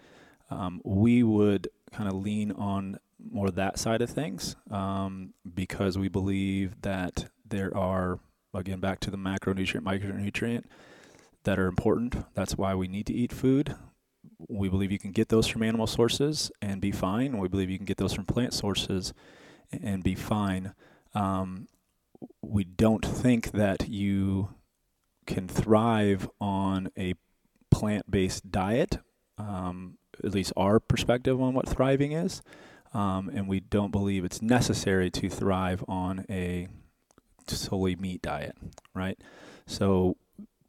[0.50, 6.08] Um, we would kind of lean on more that side of things um, because we
[6.08, 8.18] believe that there are
[8.54, 10.64] again back to the macronutrient micronutrient
[11.44, 12.16] that are important.
[12.34, 13.74] That's why we need to eat food.
[14.48, 17.38] We believe you can get those from animal sources and be fine.
[17.38, 19.14] We believe you can get those from plant sources
[19.70, 20.74] and be fine.
[21.14, 21.68] Um,
[22.42, 24.55] we don't think that you
[25.26, 27.14] can thrive on a
[27.70, 28.98] plant-based diet
[29.38, 32.42] um, at least our perspective on what thriving is
[32.94, 36.68] um, and we don't believe it's necessary to thrive on a
[37.46, 38.56] solely meat diet,
[38.94, 39.18] right?
[39.66, 40.16] So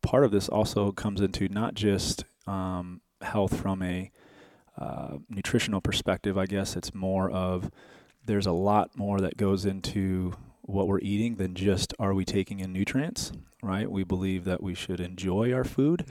[0.02, 4.12] part of this also comes into not just um, health from a
[4.78, 6.38] uh, nutritional perspective.
[6.38, 7.72] I guess it's more of
[8.26, 10.34] there's a lot more that goes into
[10.67, 13.32] what we're eating than just are we taking in nutrients,
[13.63, 13.89] right?
[13.89, 16.06] We believe that we should enjoy our food.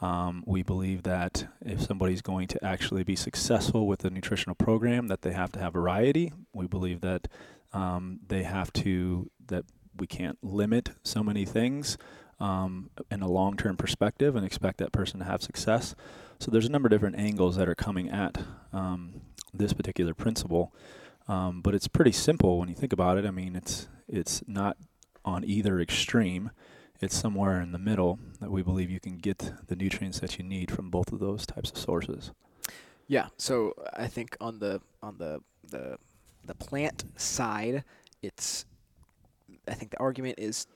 [0.00, 5.08] Um, we believe that if somebody's going to actually be successful with a nutritional program,
[5.08, 6.32] that they have to have variety.
[6.54, 7.28] We believe that
[7.72, 9.64] um, they have to that
[9.96, 11.98] we can't limit so many things
[12.40, 15.94] um, in a long-term perspective and expect that person to have success.
[16.38, 18.38] So there's a number of different angles that are coming at
[18.72, 19.20] um,
[19.52, 20.72] this particular principle,
[21.28, 23.26] um, but it's pretty simple when you think about it.
[23.26, 24.76] I mean, it's it's not
[25.24, 26.50] on either extreme
[27.00, 30.44] it's somewhere in the middle that we believe you can get the nutrients that you
[30.44, 32.32] need from both of those types of sources.
[33.06, 33.28] Yeah.
[33.36, 35.98] So I think on the on the the
[36.44, 37.84] the plant side,
[38.22, 38.64] it's
[39.68, 40.66] I think the argument is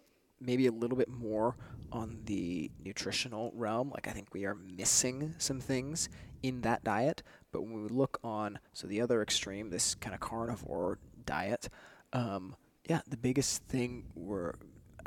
[0.41, 1.57] maybe a little bit more
[1.91, 3.91] on the nutritional realm.
[3.91, 6.09] Like I think we are missing some things
[6.43, 7.23] in that diet.
[7.53, 11.69] But when we look on so the other extreme, this kind of carnivore diet,
[12.13, 12.57] um,
[12.89, 14.55] yeah, the biggest thing we're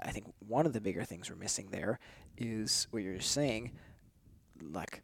[0.02, 2.00] I think one of the bigger things we're missing there
[2.38, 3.72] is what you're saying,
[4.62, 5.02] like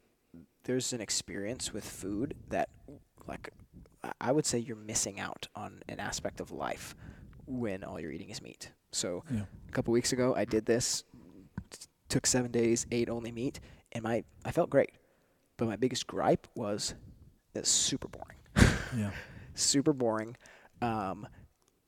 [0.64, 2.68] there's an experience with food that
[3.26, 3.50] like
[4.20, 6.94] I- would say you're missing out on an aspect of life
[7.46, 8.72] when all you're eating is meat.
[8.92, 9.44] So Yeah.
[9.68, 11.04] a couple weeks ago I did this,
[11.70, 13.60] t- took 7 days, ate only meat
[13.92, 14.90] and my I felt great.
[15.56, 16.94] But my biggest gripe was
[17.54, 18.76] it's super boring.
[18.96, 19.10] Yeah.
[19.54, 20.36] super boring.
[20.80, 21.26] Um,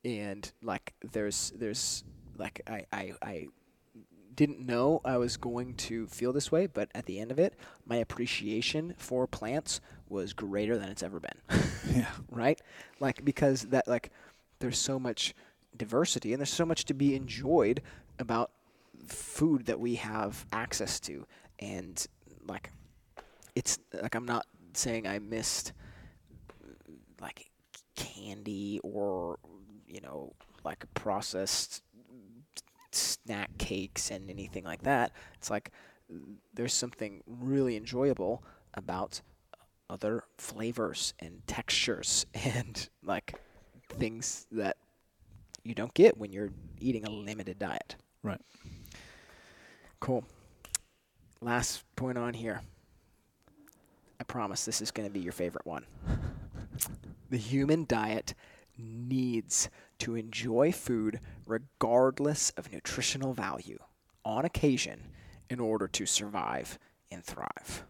[0.03, 2.03] and like there's there's
[2.37, 3.47] like I, I I
[4.35, 7.55] didn't know I was going to feel this way, but at the end of it,
[7.85, 11.39] my appreciation for plants was greater than it's ever been.
[11.95, 12.07] Yeah.
[12.29, 12.59] right?
[12.99, 14.11] Like because that like
[14.59, 15.33] there's so much
[15.77, 17.81] diversity and there's so much to be enjoyed
[18.19, 18.51] about
[19.07, 21.25] food that we have access to
[21.59, 22.05] and
[22.47, 22.71] like
[23.55, 24.45] it's like I'm not
[24.77, 25.73] saying I missed
[27.21, 27.49] like
[27.95, 29.39] candy or
[29.87, 30.33] you know
[30.63, 31.81] like processed
[32.91, 35.71] snack cakes and anything like that it's like
[36.53, 39.21] there's something really enjoyable about
[39.89, 43.35] other flavors and textures and like
[43.89, 44.77] things that
[45.63, 47.95] you don't get when you're eating a limited diet.
[48.23, 48.41] Right.
[49.99, 50.23] Cool.
[51.41, 52.61] Last point on here.
[54.27, 55.85] Promise this is going to be your favorite one.
[57.29, 58.33] the human diet
[58.77, 63.79] needs to enjoy food regardless of nutritional value
[64.23, 64.99] on occasion
[65.49, 66.77] in order to survive
[67.11, 67.85] and thrive.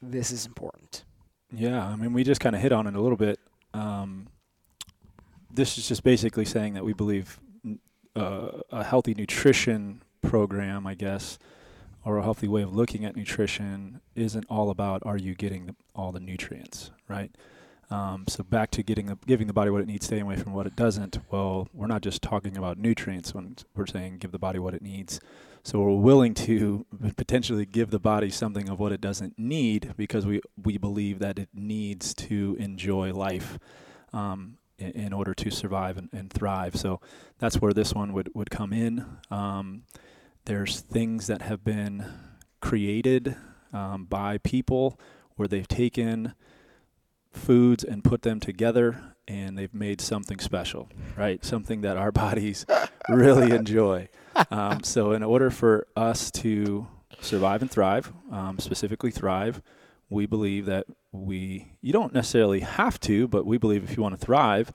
[0.00, 1.04] This is important.
[1.52, 3.40] Yeah, I mean, we just kind of hit on it a little bit.
[3.72, 4.28] Um,
[5.50, 7.40] this is just basically saying that we believe
[8.14, 11.38] uh, a healthy nutrition program, I guess,
[12.06, 15.74] or a healthy way of looking at nutrition isn't all about are you getting the,
[15.92, 17.32] all the nutrients, right?
[17.90, 20.52] Um, so back to getting the, giving the body what it needs, staying away from
[20.52, 21.18] what it doesn't.
[21.32, 24.82] Well, we're not just talking about nutrients when we're saying give the body what it
[24.82, 25.18] needs.
[25.64, 30.24] So we're willing to potentially give the body something of what it doesn't need because
[30.24, 33.58] we we believe that it needs to enjoy life.
[34.12, 36.76] Um, in, in, order to survive and, and, thrive.
[36.76, 37.00] So
[37.38, 39.06] that's where this one would, would come in.
[39.30, 39.84] Um,
[40.46, 42.06] there's things that have been
[42.60, 43.36] created
[43.72, 44.98] um, by people
[45.34, 46.34] where they've taken
[47.30, 51.44] foods and put them together and they've made something special, right?
[51.44, 52.64] Something that our bodies
[53.08, 54.08] really enjoy.
[54.50, 56.86] Um, so, in order for us to
[57.20, 59.60] survive and thrive, um, specifically thrive,
[60.08, 64.18] we believe that we, you don't necessarily have to, but we believe if you want
[64.18, 64.72] to thrive,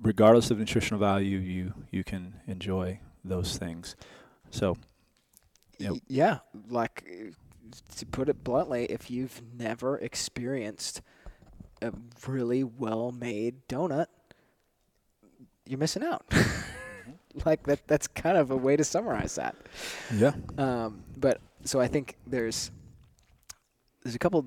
[0.00, 3.94] regardless of nutritional value, you, you can enjoy those things.
[4.54, 4.76] So,
[5.78, 5.94] yep.
[6.06, 6.38] yeah,
[6.68, 7.04] like
[7.96, 11.02] to put it bluntly, if you've never experienced
[11.82, 11.92] a
[12.28, 14.06] really well made donut,
[15.66, 16.24] you're missing out.
[17.44, 19.56] like that that's kind of a way to summarize that.
[20.14, 20.34] Yeah.
[20.56, 22.70] Um, but so I think there's
[24.04, 24.46] there's a couple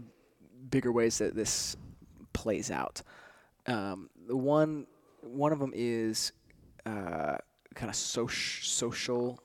[0.69, 1.75] bigger ways that this
[2.31, 3.01] plays out.
[3.65, 4.87] Um, the one
[5.19, 6.31] one of them is
[6.85, 7.35] uh,
[7.75, 9.39] kind of social social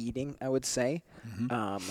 [0.00, 1.02] eating, I would say.
[1.26, 1.52] Mm-hmm.
[1.52, 1.82] Um,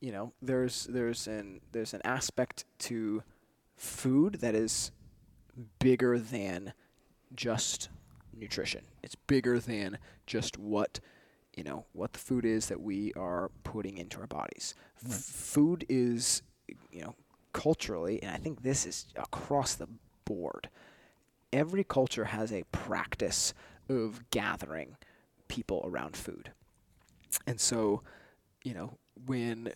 [0.00, 3.22] you know, there's there's an there's an aspect to
[3.76, 4.92] food that is
[5.78, 6.72] bigger than
[7.34, 7.88] just
[8.36, 8.82] nutrition.
[9.02, 11.00] It's bigger than just what
[11.56, 14.74] you know what the food is that we are putting into our bodies.
[15.02, 15.14] Right.
[15.14, 16.42] F- food is
[16.92, 17.14] you know
[17.52, 19.88] culturally, and I think this is across the
[20.24, 20.68] board.
[21.52, 23.54] Every culture has a practice
[23.88, 24.96] of gathering
[25.48, 26.52] people around food,
[27.46, 28.02] and so
[28.64, 29.72] you know when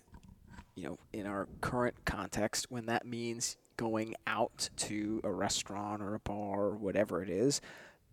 [0.75, 6.15] you know in our current context when that means going out to a restaurant or
[6.15, 7.61] a bar or whatever it is,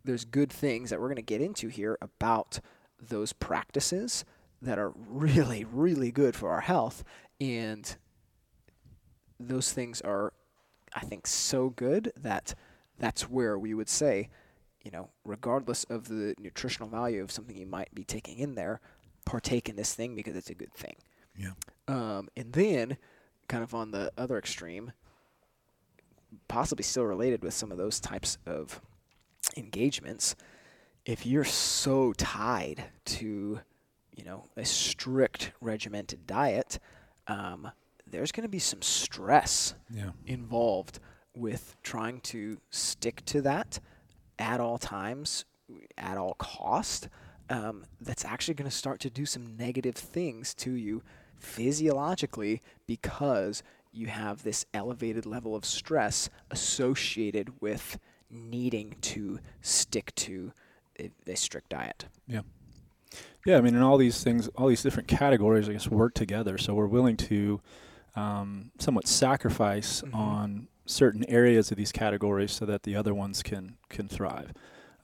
[0.04, 2.60] there's good things that we're going to get into here about
[3.00, 4.26] those practices
[4.62, 7.04] that are really, really good for our health.
[7.40, 7.96] And
[9.40, 10.34] those things are,
[10.94, 12.56] I think, so good that
[12.98, 14.30] that's where we would say,
[14.84, 18.82] you know, regardless of the nutritional value of something you might be taking in there,
[19.30, 20.96] partake in this thing because it's a good thing.
[21.38, 21.52] Yeah.
[21.88, 22.98] Um, and then,
[23.48, 24.92] kind of on the other extreme,
[26.48, 28.82] possibly still related with some of those types of
[29.56, 30.36] engagements,
[31.06, 33.60] if you're so tied to,
[34.16, 36.80] you know, a strict regimented diet,
[37.28, 37.70] um,
[38.08, 40.10] there's going to be some stress yeah.
[40.26, 41.00] involved
[41.36, 43.80] with trying to stick to that
[44.40, 45.46] at all times,
[46.00, 47.10] at all cost.
[47.50, 51.02] Um, that's actually going to start to do some negative things to you
[51.40, 57.98] physiologically because you have this elevated level of stress associated with
[58.30, 60.52] needing to stick to
[61.00, 62.06] a, a, strict diet.
[62.28, 62.42] Yeah.
[63.46, 66.58] Yeah, I mean, and all these things, all these different categories, I guess, work together.
[66.58, 67.62] So we're willing to
[68.16, 70.14] um, somewhat sacrifice mm-hmm.
[70.14, 74.54] on certain areas of these categories so that the other ones can can thrive.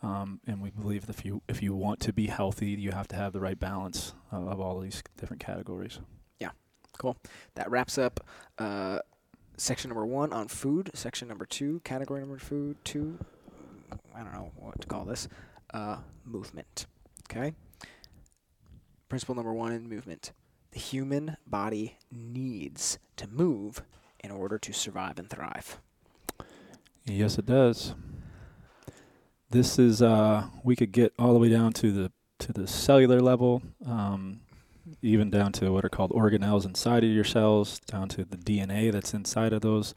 [0.05, 3.07] Um, and we believe that if you if you want to be healthy, you have
[3.07, 5.99] to have the right balance of, of all these different categories.
[6.39, 6.51] Yeah,
[6.99, 7.17] cool.
[7.55, 8.23] That wraps up
[8.59, 8.99] uh,
[9.57, 10.91] section number one on food.
[10.93, 13.17] Section number two, category number food two.
[14.13, 15.27] I don't know what to call this.
[15.73, 16.85] Uh, movement.
[17.27, 17.53] Okay.
[19.09, 20.33] Principle number one in movement:
[20.69, 23.81] the human body needs to move
[24.19, 25.79] in order to survive and thrive.
[27.05, 27.95] Yes, it does.
[29.55, 33.21] This is uh, we could get all the way down to the to the cellular
[33.21, 34.41] level, um,
[35.01, 38.91] even down to what are called organelles inside of your cells, down to the DNA
[38.91, 39.95] that's inside of those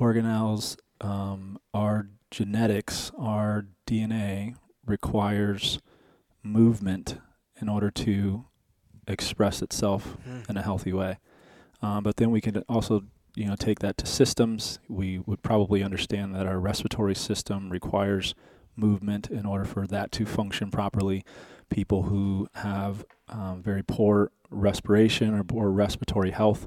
[0.00, 0.78] organelles.
[1.02, 5.78] Um, our genetics, our DNA requires
[6.42, 7.18] movement
[7.60, 8.46] in order to
[9.06, 10.48] express itself Mm.
[10.50, 11.18] in a healthy way.
[11.82, 14.78] Um, but then we can also, you know, take that to systems.
[14.88, 18.34] We would probably understand that our respiratory system requires
[18.76, 21.24] movement in order for that to function properly.
[21.68, 26.66] People who have um, very poor respiration or poor respiratory health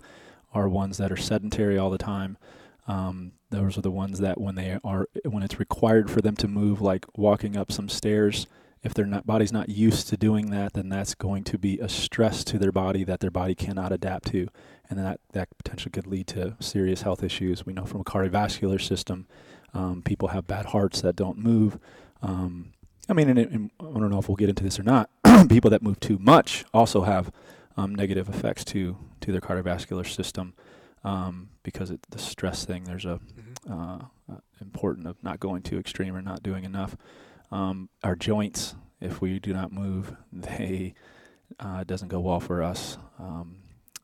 [0.53, 2.38] are ones that are sedentary all the time.
[2.88, 6.47] Um, those are the ones that when they are when it's required for them to
[6.47, 8.47] move, like walking up some stairs,
[8.82, 11.89] if their not, body's not used to doing that, then that's going to be a
[11.89, 14.47] stress to their body that their body cannot adapt to,
[14.89, 17.66] and that that potentially could lead to serious health issues.
[17.66, 19.28] We know from a cardiovascular system,
[19.74, 21.78] um, people have bad hearts that don't move.
[22.22, 22.72] Um,
[23.07, 25.09] I mean, and, and I don't know if we'll get into this or not.
[25.49, 27.32] people that move too much also have
[27.78, 30.53] um, negative effects to to their cardiovascular system
[31.03, 32.84] um, because it, the stress thing.
[32.86, 33.72] There's a Mhm.
[33.72, 36.95] uh, uh, important of not going too extreme or not doing enough.
[37.51, 40.93] Um, our joints, if we do not move, they
[41.59, 42.97] uh, it doesn't go well for us.
[43.17, 43.55] Um,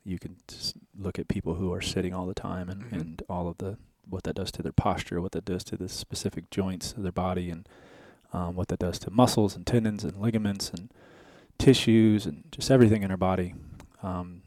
[0.04, 2.92] you can just look at people who are sitting all the time and, Mhm.
[3.02, 3.78] and all of the
[4.10, 7.12] what that does to their posture, what that does to the specific joints of their
[7.12, 7.68] body, and
[8.34, 10.92] um, what that does to muscles and tendons and ligaments and
[11.58, 13.56] tissues and just everything in our body
[14.04, 14.42] um,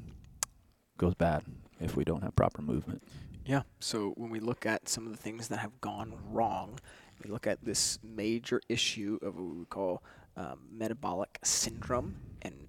[0.99, 1.43] goes bad
[1.81, 3.03] if we don't have proper movement.
[3.47, 3.63] Yeah.
[3.81, 6.79] So when we look at some of the things that have gone wrong,
[7.25, 10.03] we look at this major issue of what we call
[10.37, 12.69] um, metabolic syndrome and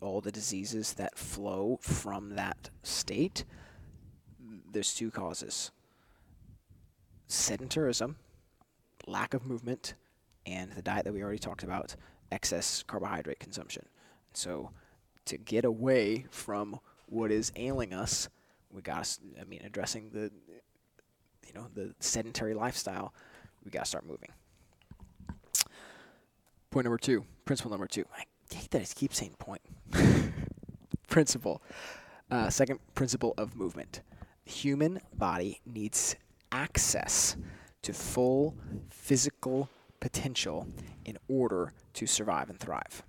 [0.00, 3.44] all the diseases that flow from that state.
[4.72, 5.70] There's two causes
[7.28, 8.16] sedentarism,
[9.06, 9.94] lack of movement,
[10.46, 11.96] and the diet that we already talked about,
[12.30, 13.86] excess carbohydrate consumption.
[14.32, 14.70] So
[15.26, 18.28] to get away from what is ailing us,
[18.70, 20.30] we got to, I mean, addressing the,
[21.46, 23.12] you know, the sedentary lifestyle,
[23.64, 24.30] we got to start moving.
[26.70, 28.04] Point number two, principle number two.
[28.16, 28.24] I
[28.54, 29.62] hate that I keep saying point.
[31.08, 31.62] principle.
[32.30, 34.02] Uh, second principle of movement.
[34.44, 36.16] The human body needs
[36.52, 37.36] access
[37.82, 38.56] to full
[38.90, 39.68] physical
[40.00, 40.66] potential
[41.04, 43.02] in order to survive and thrive.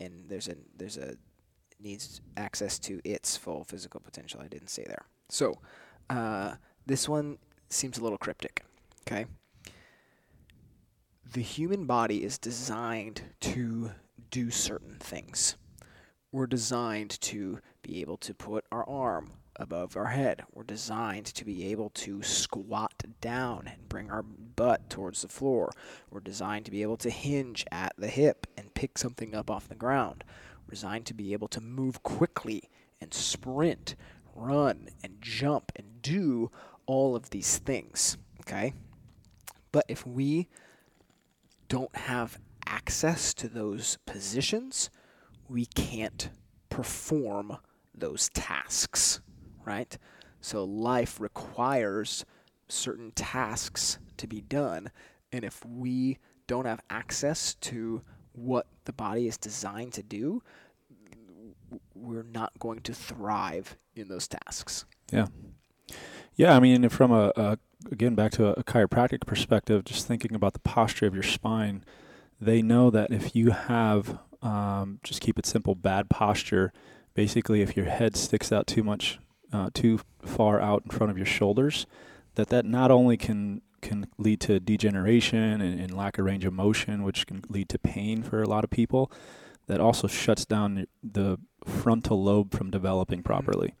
[0.00, 1.14] And there's a there's a
[1.80, 4.40] needs access to its full physical potential.
[4.42, 5.04] I didn't say there.
[5.28, 5.58] So,
[6.10, 6.54] uh,
[6.86, 8.62] this one seems a little cryptic.
[9.06, 9.26] Okay.
[11.32, 13.90] The human body is designed to
[14.30, 15.56] do certain things.
[16.32, 20.42] We're designed to be able to put our arm above our head.
[20.52, 25.72] We're designed to be able to squat down and bring our butt towards the floor.
[26.10, 29.68] We're designed to be able to hinge at the hip and pick something up off
[29.68, 30.24] the ground.
[30.66, 33.96] We're designed to be able to move quickly and sprint,
[34.34, 36.50] run and jump and do
[36.86, 38.16] all of these things.
[38.40, 38.72] Okay?
[39.72, 40.48] But if we
[41.68, 44.90] don't have access to those positions,
[45.48, 46.30] we can't
[46.70, 47.58] perform
[47.94, 49.20] those tasks,
[49.64, 49.96] right?
[50.40, 52.24] So life requires
[52.68, 54.90] certain tasks to be done,
[55.32, 58.02] and if we don't have access to
[58.32, 60.42] what the body is designed to do,
[61.94, 64.84] we're not going to thrive in those tasks.
[65.12, 65.26] Yeah.
[66.36, 67.58] Yeah, I mean, from a, a
[67.90, 71.84] again back to a, a chiropractic perspective, just thinking about the posture of your spine,
[72.40, 76.72] they know that if you have um, just keep it simple, bad posture,
[77.14, 79.18] basically if your head sticks out too much,
[79.54, 81.86] uh, too far out in front of your shoulders,
[82.34, 86.52] that that not only can can lead to degeneration and, and lack of range of
[86.52, 89.12] motion, which can lead to pain for a lot of people,
[89.66, 93.74] that also shuts down the frontal lobe from developing properly.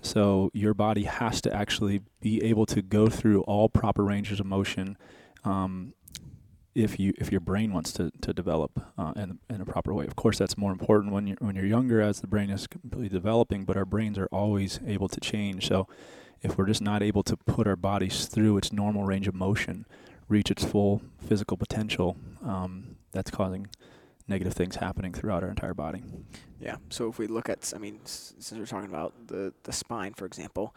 [0.00, 4.46] So your body has to actually be able to go through all proper ranges of
[4.46, 4.96] motion
[5.44, 5.92] um,
[6.78, 10.06] if you if your brain wants to, to develop uh, in, in a proper way.
[10.06, 13.08] Of course, that's more important when you're when you're younger as the brain is completely
[13.08, 13.64] developing.
[13.64, 15.66] But our brains are always able to change.
[15.66, 15.88] So
[16.40, 19.86] if we're just not able to put our bodies through its normal range of motion,
[20.28, 23.66] reach its full physical potential, um, that's causing
[24.28, 26.04] negative things happening throughout our entire body.
[26.60, 26.76] Yeah.
[26.90, 30.26] So if we look at, I mean, since we're talking about the the spine, for
[30.26, 30.76] example,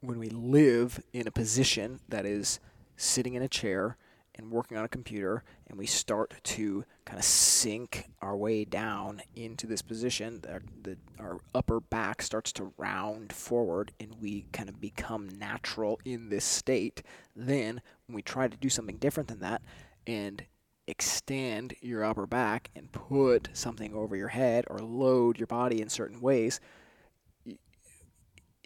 [0.00, 2.60] when we live in a position that is
[2.96, 3.96] sitting in a chair
[4.36, 9.22] and working on a computer, and we start to kind of sink our way down
[9.34, 14.68] into this position, our, the, our upper back starts to round forward, and we kind
[14.68, 17.02] of become natural in this state.
[17.34, 19.62] Then, when we try to do something different than that,
[20.06, 20.44] and
[20.86, 25.88] extend your upper back and put something over your head or load your body in
[25.88, 26.60] certain ways,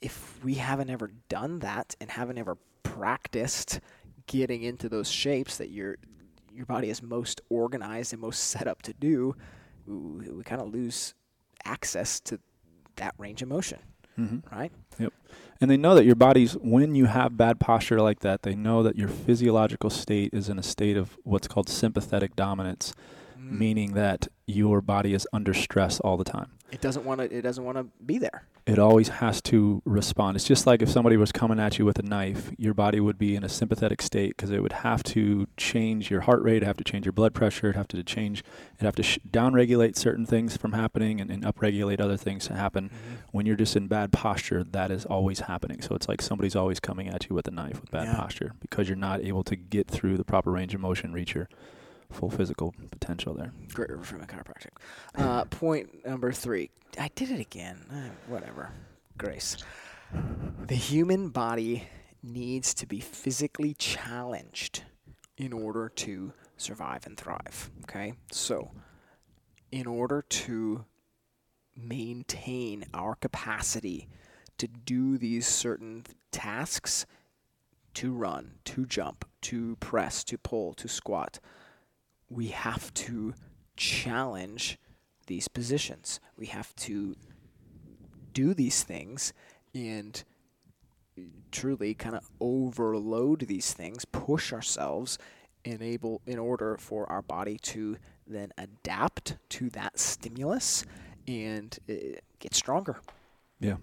[0.02, 3.80] if we haven't ever done that and haven't ever practiced
[4.30, 5.96] getting into those shapes that your
[6.54, 9.34] your body is most organized and most set up to do,
[9.86, 11.14] we, we kind of lose
[11.64, 12.38] access to
[12.96, 13.78] that range of motion,
[14.18, 14.54] Mm-hmm.
[14.54, 14.72] right?
[14.98, 15.12] Yep.
[15.60, 18.82] And they know that your body's, when you have bad posture like that, they know
[18.82, 22.92] that your physiological state is in a state of what's called sympathetic dominance,
[23.40, 23.58] Mm.
[23.58, 26.50] meaning that your body is under stress all the time.
[26.70, 27.24] It doesn't want to.
[27.36, 28.44] It doesn't want to be there.
[28.66, 30.36] It always has to respond.
[30.36, 33.18] It's just like if somebody was coming at you with a knife, your body would
[33.18, 36.76] be in a sympathetic state because it would have to change your heart rate, have
[36.76, 38.44] to change your blood pressure, it'd have to change,
[38.76, 42.54] it'd have to sh- downregulate certain things from happening and, and upregulate other things to
[42.54, 42.90] happen.
[43.32, 45.80] When you're just in bad posture, that is always happening.
[45.80, 48.16] So it's like somebody's always coming at you with a knife with bad Yeah.
[48.16, 51.48] posture because you're not able to get through the proper range of motion, reach your
[52.10, 53.52] full physical potential there.
[53.72, 54.70] Great river from a chiropractic.
[55.14, 56.70] Uh, point number three.
[56.98, 57.78] I did it again.
[57.90, 58.70] Uh, whatever.
[59.16, 59.56] Grace.
[60.66, 61.88] The human body
[62.22, 64.82] needs to be physically challenged
[65.36, 67.70] in order to survive and thrive.
[67.84, 68.14] Okay?
[68.32, 68.70] So,
[69.70, 70.84] in order to
[71.76, 74.08] maintain our capacity
[74.58, 77.06] to do these certain tasks,
[77.94, 81.38] to run, to jump, to press, to pull, to squat,
[82.30, 83.34] we have to
[83.76, 84.78] challenge
[85.26, 86.20] these positions.
[86.36, 87.16] We have to
[88.32, 89.32] do these things
[89.74, 90.22] and
[91.50, 95.18] truly kind of overload these things, push ourselves
[95.64, 100.84] enable in order for our body to then adapt to that stimulus
[101.26, 101.94] and uh,
[102.38, 103.00] get stronger.
[103.58, 103.76] Yeah.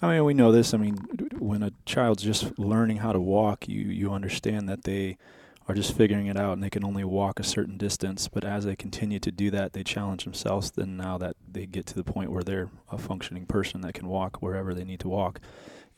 [0.00, 0.74] I mean, we know this.
[0.74, 0.96] I mean,
[1.38, 5.16] when a child's just learning how to walk, you you understand that they
[5.68, 8.28] are just figuring it out and they can only walk a certain distance.
[8.28, 10.70] But as they continue to do that, they challenge themselves.
[10.70, 14.08] Then now that they get to the point where they're a functioning person that can
[14.08, 15.40] walk wherever they need to walk,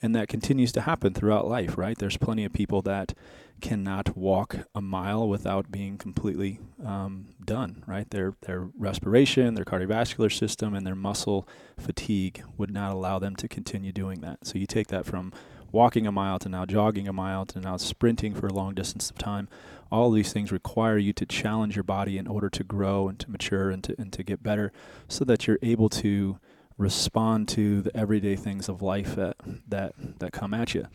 [0.03, 1.97] and that continues to happen throughout life, right?
[1.97, 3.15] There's plenty of people that
[3.61, 8.11] cannot walk a mile without being completely um, done, right?
[8.11, 11.49] Their their respiration, their cardiovascular system, and their muscle
[11.79, 14.47] fatigue would not allow them to continue doing that.
[14.47, 15.33] So you take that from
[15.75, 19.11] walking a mile to now jogging a mile to now sprinting for a long distance
[19.11, 19.49] of time.
[19.91, 23.19] All of these things require you to challenge your body in order to grow and
[23.19, 24.73] to mature and to and to get better
[25.09, 26.39] so that you're able to
[26.79, 29.37] respond to the everyday things of life that
[29.69, 30.87] that that come at you.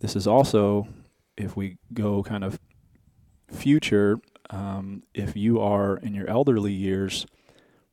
[0.00, 0.88] This is also
[1.36, 2.58] if we go kind of
[3.50, 4.18] future
[4.50, 7.26] um, if you are in your elderly years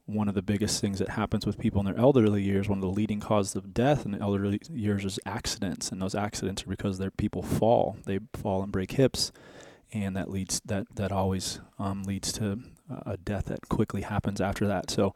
[0.06, 2.82] one of the biggest things that happens with people in their elderly years, one of
[2.82, 6.70] the leading causes of death in the elderly years is accidents, and those accidents are
[6.70, 7.98] because their people fall.
[8.06, 9.32] They fall and break hips,
[9.94, 12.60] and that leads that that always um, leads to
[13.06, 14.92] a death that quickly happens after that.
[14.92, 15.14] So,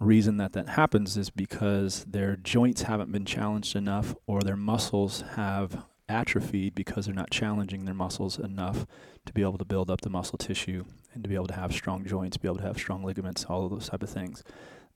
[0.00, 5.22] reason that that happens is because their joints haven't been challenged enough, or their muscles
[5.36, 8.86] have atrophied because they're not challenging their muscles enough
[9.24, 10.84] to be able to build up the muscle tissue
[11.16, 13.64] and to be able to have strong joints, be able to have strong ligaments, all
[13.64, 14.44] of those type of things.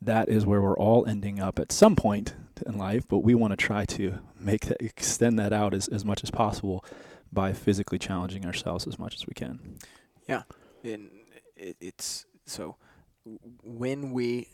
[0.03, 3.53] That is where we're all ending up at some point in life, but we want
[3.53, 6.85] to try to make that extend that out as, as much as possible
[7.33, 9.79] by physically challenging ourselves as much as we can.
[10.29, 10.43] Yeah.
[10.85, 11.11] And
[11.57, 12.77] it, it's so
[13.63, 14.49] when we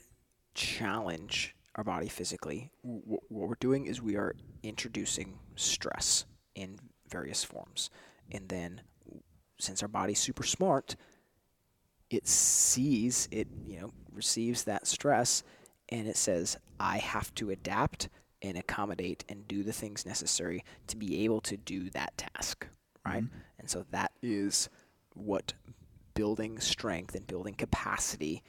[0.54, 7.44] challenge our body physically, w- what we're doing is we are introducing stress in various
[7.44, 7.90] forms.
[8.30, 8.82] And then,
[9.58, 10.96] since our body's super smart,
[12.10, 15.42] it sees it, you know, receives that stress
[15.88, 18.08] and it says, I have to adapt
[18.42, 22.66] and accommodate and do the things necessary to be able to do that task,
[23.04, 23.24] right?
[23.24, 23.30] Mhm.
[23.58, 24.68] And so that is
[25.14, 25.54] what
[26.14, 28.42] building strength and building capacity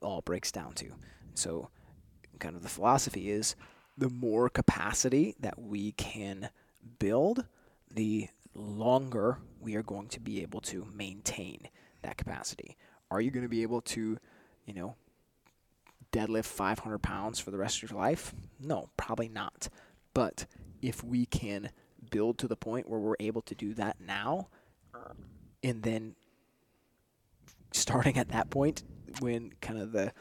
[0.00, 0.92] all breaks down to.
[1.34, 1.70] So,
[2.38, 3.56] kind of the philosophy is
[3.96, 6.50] the more capacity that we can
[6.98, 7.46] build,
[7.90, 11.68] the longer we are going to be able to maintain
[12.06, 12.76] that capacity.
[13.10, 14.18] Are you going to be able to,
[14.64, 14.96] you know,
[16.12, 18.34] deadlift 500 pounds for the rest of your life?
[18.58, 19.68] No, probably not.
[20.14, 20.46] But
[20.80, 21.70] if we can
[22.10, 24.48] build to the point where we're able to do that now,
[25.62, 26.14] and then
[27.72, 28.82] starting at that point,
[29.20, 30.12] when kind of the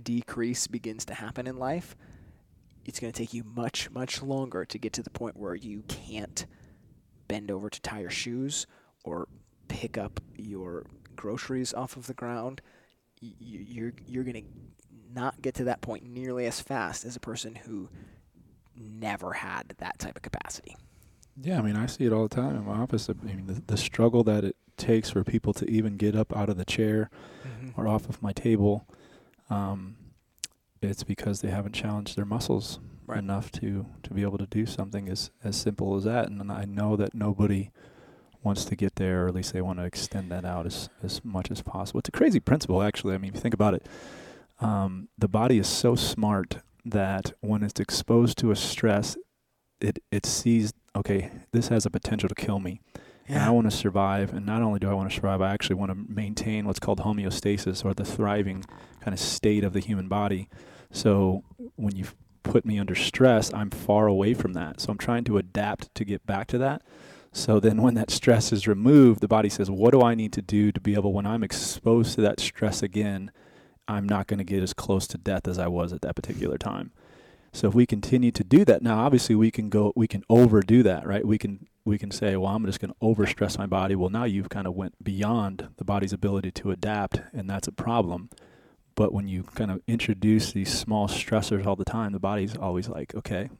[0.00, 1.96] decrease begins to happen in life,
[2.84, 5.82] it's going to take you much, much longer to get to the point where you
[5.88, 6.46] can't
[7.28, 8.66] bend over to tie your shoes
[9.04, 9.28] or
[9.68, 10.84] pick up your
[11.16, 12.60] groceries off of the ground.
[13.22, 14.50] Y- You're, you're going to
[15.14, 17.88] not get to that point nearly as fast as a person who
[18.76, 20.76] never had that type of capacity.
[21.40, 23.08] Yeah, I mean, I see it all the time in my office.
[23.08, 26.48] I mean, the, the struggle that it takes for people to even get up out
[26.48, 27.10] of the chair
[27.46, 27.78] Mm-hmm.
[27.80, 28.86] or off of my table,
[29.50, 29.96] um,
[30.80, 33.18] it's because they haven't challenged their muscles Right.
[33.18, 36.28] enough to to be able to do something as as simple as that.
[36.30, 37.70] And I know that nobody
[38.44, 41.24] wants to get there, or at least they want to extend that out as as
[41.24, 41.98] much as possible.
[41.98, 43.14] It's a crazy principle, actually.
[43.14, 43.86] I mean, if you think about it,
[44.60, 49.16] um, the body is so smart that when it's exposed to a stress,
[49.80, 52.80] it it sees okay, this has a potential to kill me
[53.26, 54.34] and I want to survive.
[54.34, 57.00] And not only do I want to survive, I actually want to maintain what's called
[57.00, 58.64] homeostasis or the thriving
[59.00, 60.48] kind of state of the human body.
[60.90, 61.42] So
[61.76, 62.06] when you
[62.42, 64.80] put me under stress, I'm far away from that.
[64.80, 66.82] So I'm trying to adapt to get back to that.
[67.36, 70.40] So then when that stress is removed, the body says, What do I need to
[70.40, 73.32] do to be able, when I'm exposed to that stress again,
[73.88, 76.56] I'm not going to get as close to death as I was at that particular
[76.56, 76.92] time.
[77.52, 80.84] So if we continue to do that, now obviously we can go, we can overdo
[80.84, 81.26] that, right?
[81.26, 83.96] We can we can say, well, I'm just going to overstress my body.
[83.96, 87.72] Well, now you've kind of went beyond the body's ability to adapt, and that's a
[87.72, 88.30] problem.
[88.94, 92.88] But when you kind of introduce these small stressors all the time, the body's always
[92.88, 93.50] like, okay,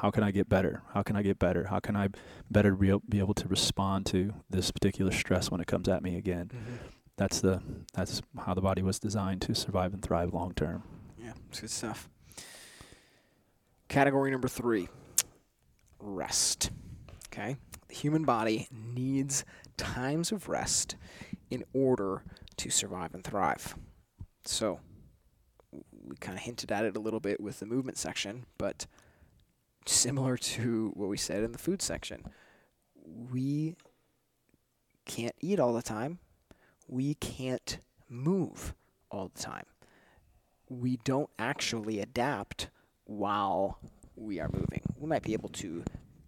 [0.00, 0.82] how can I get better?
[0.94, 1.64] How can I get better?
[1.64, 2.08] How can I
[2.50, 6.16] better be, be able to respond to this particular stress when it comes at me
[6.16, 6.50] again?
[6.54, 6.74] Mm-hmm.
[7.16, 7.60] That's the
[7.94, 10.84] that's how the body was designed to survive and thrive long term.
[11.20, 12.08] Yeah, it's good stuff.
[13.88, 14.88] Category number three
[15.98, 16.70] rest.
[17.26, 17.56] Okay.
[17.88, 19.44] The human body needs
[19.76, 20.94] times of rest
[21.50, 22.22] in order
[22.58, 23.74] to survive and thrive.
[24.44, 24.78] So,
[25.72, 28.86] we kind of hinted at it a little bit with the movement section, but
[29.88, 32.24] similar to what we said in the food section,
[33.30, 33.76] we
[35.06, 36.18] can't eat all the time.
[36.86, 37.78] We can't
[38.08, 38.74] move
[39.10, 39.64] all the time.
[40.68, 42.68] We don't actually adapt
[43.04, 43.78] while
[44.16, 44.82] we are moving.
[44.96, 45.84] We might be able to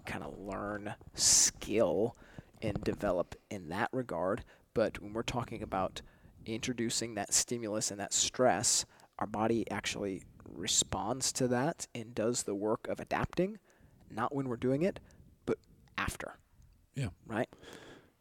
[0.07, 2.17] kind of learn skill
[2.63, 4.45] and develop in that regard,
[4.75, 6.01] but when we're talking about
[6.47, 8.87] introducing that stimulus and that stress,
[9.19, 10.23] our body actually
[10.61, 13.59] responds to that and does the work of adapting,
[14.11, 15.01] not when we're doing it,
[15.47, 15.59] but
[15.99, 16.39] after.
[16.95, 17.09] Yeah.
[17.27, 17.49] Right?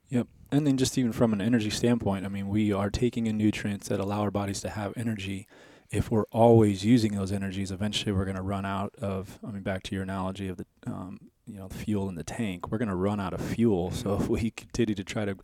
[0.09, 0.27] Yep.
[0.51, 3.87] And then just even from an energy standpoint, I mean, we are taking in nutrients
[3.89, 5.47] that allow our bodies to have energy.
[5.91, 9.39] If we're always using those energies, eventually we're going to run out of.
[9.47, 12.23] I mean, back to your analogy of the, um, you know, the fuel in the
[12.23, 12.71] tank.
[12.71, 13.91] We're going to run out of fuel.
[13.91, 15.35] So if we continue to try to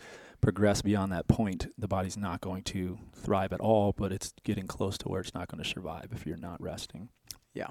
[0.46, 3.92] progress beyond that point, the body's not going to thrive at all.
[3.98, 7.10] But it's getting close to where it's not going to survive if you're not resting.
[7.56, 7.70] Yeah.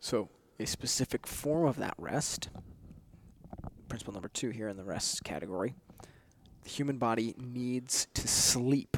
[0.00, 2.48] So, a specific form of that rest,
[3.88, 5.76] principle number two here in the rest category,
[6.64, 8.96] the human body needs to sleep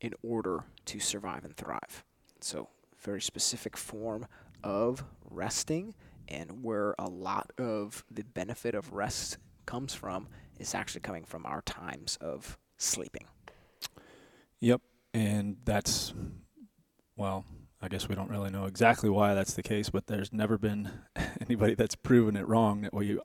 [0.00, 2.04] in order to survive and thrive.
[2.40, 2.68] So,
[3.00, 4.26] very specific form
[4.62, 5.96] of resting,
[6.28, 10.28] and where a lot of the benefit of rest comes from
[10.64, 13.26] is actually coming from our times of sleeping.
[14.60, 14.80] Yep.
[15.12, 16.12] And that's,
[17.16, 17.44] well,
[17.80, 20.90] I guess we don't really know exactly why that's the case, but there's never been
[21.40, 23.18] anybody that's proven it wrong that we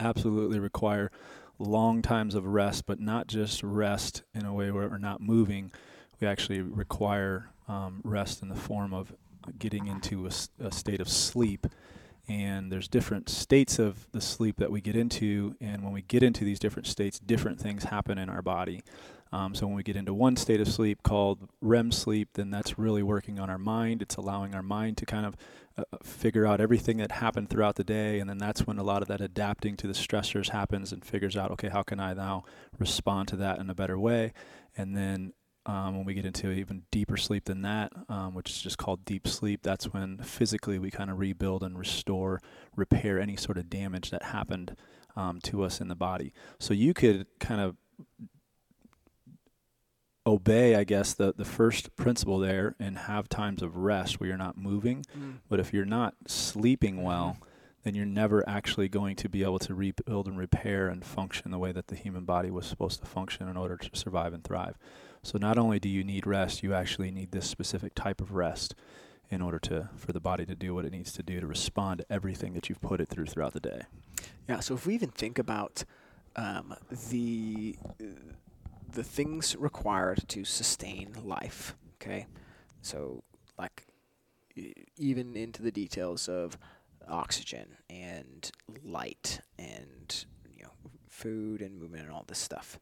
[0.00, 1.10] absolutely require
[1.58, 5.70] long times of rest, but not just rest in a way where we're not moving.
[6.20, 9.14] We actually require um, rest in the form of
[9.58, 11.66] getting into a state of sleep.
[12.30, 16.22] And there's different states of the sleep that we get into, and when we get
[16.22, 18.84] into these different states, different things happen in our body.
[19.32, 22.78] Um, so when we get into one state of sleep called REM sleep, then that's
[22.78, 24.00] really working on our mind.
[24.00, 25.36] It's allowing our mind to kind of
[25.76, 28.84] uh, uh, figure out everything that happened throughout the day, and then that's when a
[28.84, 32.14] lot of that adapting to the stressors happens and figures out, okay, how can I
[32.14, 32.44] now
[32.78, 34.32] respond to that in a better way?
[34.76, 35.32] And then
[35.66, 39.04] um, when we get into even deeper sleep than that, um, which is just called
[39.04, 42.40] deep sleep, that's when physically we kind of rebuild and restore,
[42.76, 44.76] repair any sort of damage that happened
[45.16, 46.32] um, to us in the body.
[46.58, 47.76] So you could kind of
[50.26, 54.38] obey, I guess, the, the first principle there and have times of rest where you're
[54.38, 55.04] not moving.
[55.48, 57.38] But if you're not sleeping well,
[57.82, 61.58] then you're never actually going to be able to rebuild and repair and function the
[61.58, 64.76] way that the human body was supposed to function in order to survive and thrive.
[65.22, 68.74] So not only do you need rest, you actually need this specific type of rest
[69.30, 71.98] in order to for the body to do what it needs to do to respond
[71.98, 73.82] to everything that you've put it through throughout the day.
[74.48, 75.84] Yeah, so if we even think about
[76.36, 76.74] um,
[77.10, 77.76] the
[78.92, 82.26] the things required to sustain life, okay,
[82.82, 83.22] so
[83.58, 83.86] like
[84.96, 86.58] even into the details of
[87.08, 88.50] oxygen and
[88.84, 90.24] light and
[90.56, 90.72] you know
[91.08, 92.80] food and movement and all this stuff.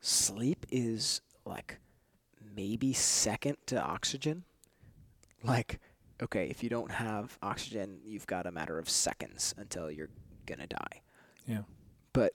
[0.00, 1.78] Sleep is like
[2.54, 4.44] maybe second to oxygen.
[5.42, 5.80] Like
[6.22, 10.08] okay, if you don't have oxygen, you've got a matter of seconds until you're
[10.46, 11.02] gonna die.
[11.46, 11.62] Yeah.
[12.12, 12.32] but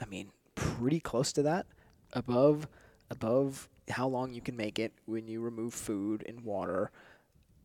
[0.00, 1.66] I mean, pretty close to that,
[2.12, 2.66] above
[3.10, 6.90] above how long you can make it when you remove food and water.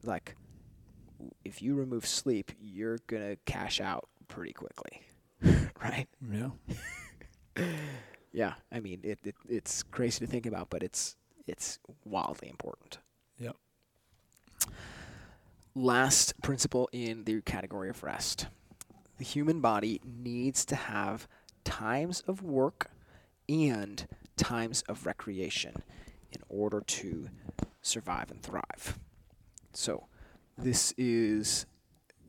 [0.04, 0.36] Like,
[1.46, 5.02] if you remove sleep, you're gonna cash out pretty quickly,
[5.82, 6.08] right?
[6.32, 6.50] Yeah.
[8.38, 11.16] Yeah, I mean, it, it it's crazy to think about, but it's
[11.48, 13.00] it's wildly important.
[13.40, 13.56] Yep.
[15.74, 18.46] Last principle in the category of rest.
[19.18, 21.28] The human body needs to have
[21.64, 22.92] times of work
[23.50, 25.82] and times of recreation
[26.32, 27.30] in order to
[27.82, 29.00] survive and thrive.
[29.74, 30.06] So,
[30.56, 31.66] this is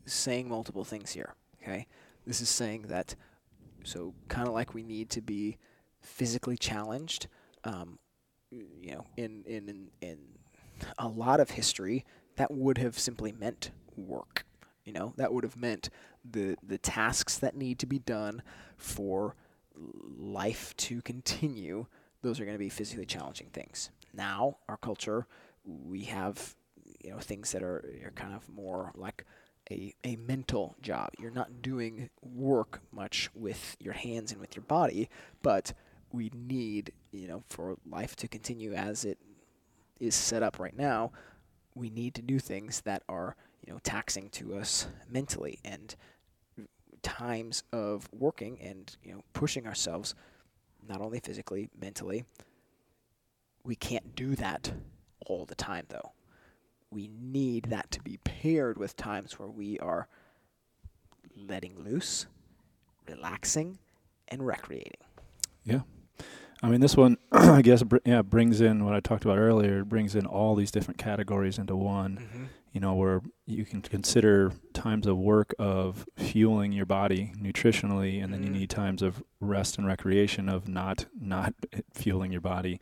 [0.06, 1.86] saying multiple things here, okay?
[2.26, 3.14] This is saying that,
[3.84, 5.58] so kind of like we need to be
[6.00, 7.28] physically challenged,
[7.64, 7.98] um,
[8.50, 10.18] you know, in, in, in, in
[10.98, 12.04] a lot of history,
[12.36, 14.44] that would have simply meant work.
[14.84, 15.90] You know, that would have meant
[16.24, 18.42] the the tasks that need to be done
[18.78, 19.34] for
[20.18, 21.86] life to continue.
[22.22, 23.90] Those are going to be physically challenging things.
[24.14, 25.26] Now, our culture,
[25.64, 26.56] we have
[27.04, 29.26] you know things that are, are kind of more like
[29.70, 31.10] a, a mental job.
[31.18, 35.10] You're not doing work much with your hands and with your body,
[35.42, 35.74] but
[36.12, 39.18] we need, you know, for life to continue as it
[40.00, 41.12] is set up right now,
[41.74, 43.36] we need to do things that are,
[43.66, 45.94] you know, taxing to us mentally and
[47.02, 50.14] times of working and, you know, pushing ourselves
[50.88, 52.24] not only physically, mentally.
[53.64, 54.72] We can't do that
[55.26, 56.12] all the time though.
[56.90, 60.08] We need that to be paired with times where we are
[61.36, 62.26] letting loose,
[63.06, 63.78] relaxing,
[64.28, 64.94] and recreating.
[65.64, 65.80] Yeah.
[66.62, 69.80] I mean, this one, I guess, br- yeah, brings in what I talked about earlier.
[69.80, 72.16] It brings in all these different categories into one.
[72.18, 72.44] Mm-hmm.
[72.72, 78.32] You know, where you can consider times of work of fueling your body nutritionally, and
[78.32, 78.54] then you Mhm.
[78.60, 81.54] need times of rest and recreation of not not
[81.94, 82.78] fueling your body.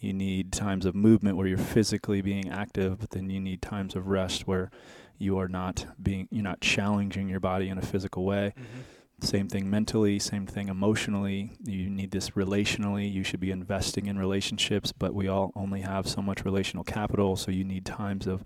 [0.00, 3.94] You need times of movement where you're physically being active, but then you need times
[3.94, 4.70] of rest where
[5.18, 8.80] you are not being you're not challenging your body in a physical way Mm-hmm.
[9.20, 11.52] Same thing mentally, same thing emotionally.
[11.64, 13.10] You need this relationally.
[13.10, 17.36] You should be investing in relationships, but we all only have so much relational capital,
[17.36, 18.44] so you need times of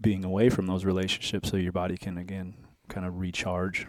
[0.00, 2.54] being away from those relationships so your body can again
[2.88, 3.88] kind of recharge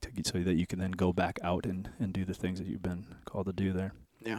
[0.00, 2.66] to, so that you can then go back out and, and do the things that
[2.66, 3.92] you've been called to do there.
[4.24, 4.38] Yeah.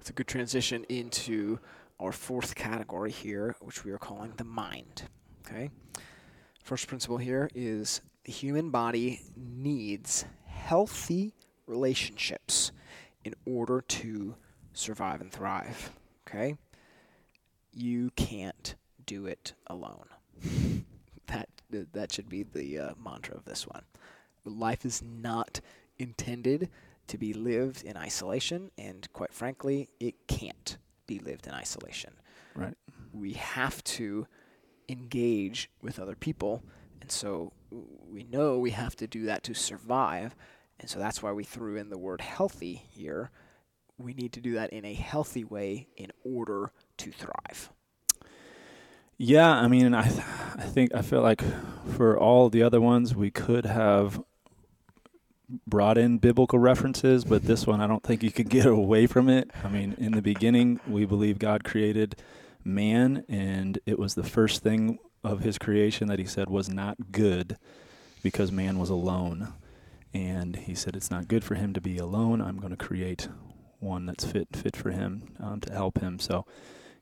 [0.00, 1.60] It's a good transition into
[2.00, 5.04] our fourth category here, which we are calling the mind.
[5.46, 5.70] Okay.
[6.64, 11.34] First principle here is the human body needs healthy
[11.66, 12.72] relationships
[13.24, 14.34] in order to
[14.72, 15.90] survive and thrive.
[16.26, 16.56] Okay.
[17.72, 18.74] You can't
[19.06, 20.06] do it alone.
[21.26, 21.48] that
[21.92, 23.82] that should be the uh, mantra of this one.
[24.44, 25.60] Life is not
[25.98, 26.68] intended
[27.06, 32.14] to be lived in isolation, and quite frankly, it can't be lived in isolation.
[32.54, 32.74] Right.
[33.12, 34.26] We have to
[34.88, 36.62] engage with other people,
[37.02, 37.52] and so
[38.08, 40.36] we know we have to do that to survive,
[40.78, 43.30] and so that's why we threw in the word healthy here.
[43.98, 47.72] We need to do that in a healthy way in order to thrive.
[49.18, 50.24] Yeah, I mean, I, th-
[50.56, 51.42] I think I feel like
[51.96, 54.22] for all the other ones, we could have
[55.66, 59.28] brought in biblical references, but this one, I don't think you could get away from
[59.28, 59.50] it.
[59.64, 62.14] I mean, in the beginning, we believe God created
[62.64, 67.12] man, and it was the first thing of His creation that He said was not
[67.12, 67.56] good,
[68.22, 69.52] because man was alone,
[70.14, 72.40] and He said it's not good for him to be alone.
[72.40, 73.28] I'm going to create
[73.80, 76.18] one that's fit fit for him um, to help him.
[76.18, 76.46] So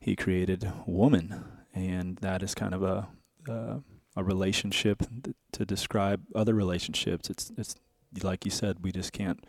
[0.00, 1.44] He created woman
[1.74, 3.08] and that is kind of a
[3.48, 3.78] uh,
[4.16, 7.30] a relationship th- to describe other relationships.
[7.30, 7.76] It's it's
[8.22, 9.44] like you said, we just can't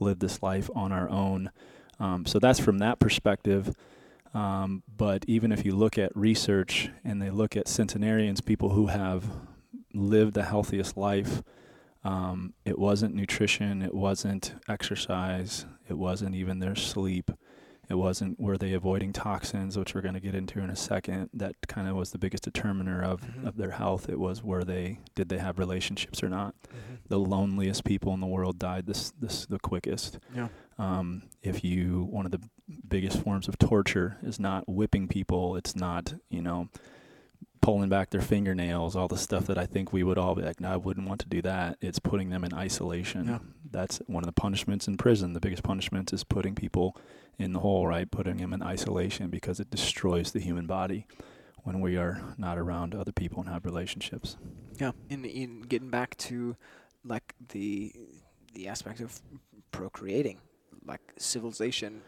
[0.00, 1.50] live this life on our own.
[2.00, 3.74] Um, so that's from that perspective.
[4.34, 8.86] Um, but even if you look at research and they look at centenarians, people who
[8.86, 9.24] have
[9.92, 11.42] lived the healthiest life,
[12.04, 17.30] um, it wasn't nutrition, it wasn't exercise, it wasn't even their sleep.
[17.90, 21.28] It wasn't were they avoiding toxins, which we're going to get into in a second.
[21.34, 23.46] That kind of was the biggest determiner of, Mhm.
[23.46, 24.08] of their health.
[24.08, 26.54] It was were they did they have relationships or not.
[27.08, 30.18] The loneliest people in the world died this this the quickest.
[30.34, 30.48] Yeah.
[30.78, 32.40] Um, if you one of the
[32.86, 36.68] biggest forms of torture is not whipping people, it's not you know
[37.62, 40.60] pulling back their fingernails, all the stuff that I think we would all be like,
[40.60, 41.78] no, I wouldn't want to do that.
[41.80, 43.28] It's putting them in isolation.
[43.28, 43.38] Yeah.
[43.70, 45.32] That's one of the punishments in prison.
[45.32, 46.96] The biggest punishment is putting people
[47.38, 48.10] in the hole, right?
[48.10, 51.06] Putting them in isolation because it destroys the human body
[51.62, 54.36] when we are not around other people and have relationships.
[54.78, 56.56] Yeah, in in getting back to
[57.04, 57.92] like the
[58.54, 59.20] the aspect of
[59.70, 60.38] procreating.
[60.84, 62.02] Like civilization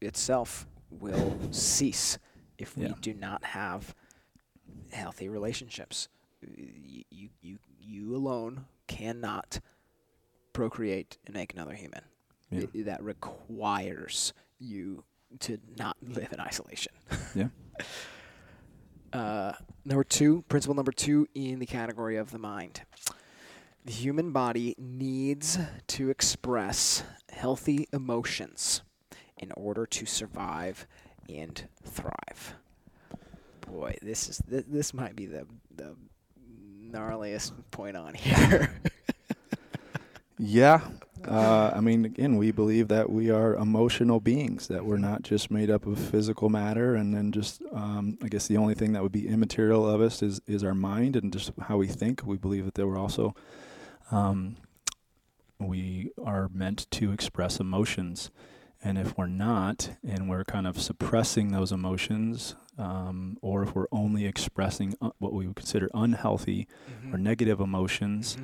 [0.00, 2.18] itself will cease
[2.58, 2.92] if we Yeah.
[3.00, 3.94] do not have
[4.92, 6.08] healthy relationships.
[6.40, 9.60] You, you, you, you alone cannot
[10.52, 12.02] procreate and make another human.
[12.50, 12.64] Yeah.
[12.74, 15.04] I- that requires you
[15.40, 16.92] to not live in isolation.
[17.34, 17.48] Yeah.
[19.12, 19.52] Uh,
[19.84, 22.82] number two, principle number two in the category of the mind.
[23.84, 28.82] The human body needs to express healthy emotions
[29.38, 30.86] in order to survive
[31.28, 32.54] and thrive.
[33.66, 35.96] Boy, this is th- this might be the the
[36.90, 38.70] gnarliest point on here.
[40.38, 40.80] Yeah.
[41.26, 45.50] Uh, I mean, again, we believe that we are emotional beings, that we're not just
[45.50, 49.02] made up of physical matter, and then just, um, I guess the only thing that
[49.02, 52.22] would be immaterial of us is, is our mind and just how we think.
[52.24, 53.34] We believe that there were also,
[54.10, 54.56] um,
[55.58, 58.30] we are meant to express emotions.
[58.82, 63.88] And if we're not, and we're kind of suppressing those emotions, um, or if we're
[63.90, 66.68] only expressing uh, what we would consider unhealthy
[67.10, 68.36] or negative emotions,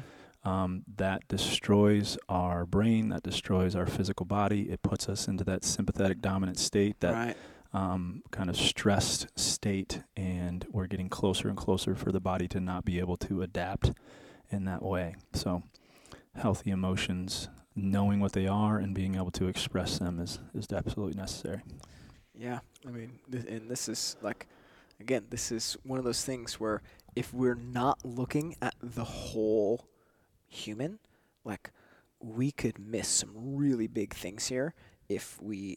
[0.45, 4.71] um, that destroys our brain, that destroys our physical body.
[4.71, 7.37] It puts us into that sympathetic dominant state, that right.
[7.73, 12.61] um, kind of stressed state, and we're getting closer and closer for the body to
[12.61, 13.93] not be able to adapt
[14.51, 15.15] in that way.
[15.33, 15.63] So,
[16.35, 21.15] healthy emotions, knowing what they are and being able to express them is, is absolutely
[21.15, 21.63] necessary.
[22.35, 24.47] Yeah, I mean, th- and this is like,
[25.01, 26.83] again, this is one of those things where
[27.15, 29.87] if we're not looking at the whole
[30.49, 30.99] human,
[31.45, 31.71] like,
[32.21, 34.75] we could miss some really big things here
[35.09, 35.77] if we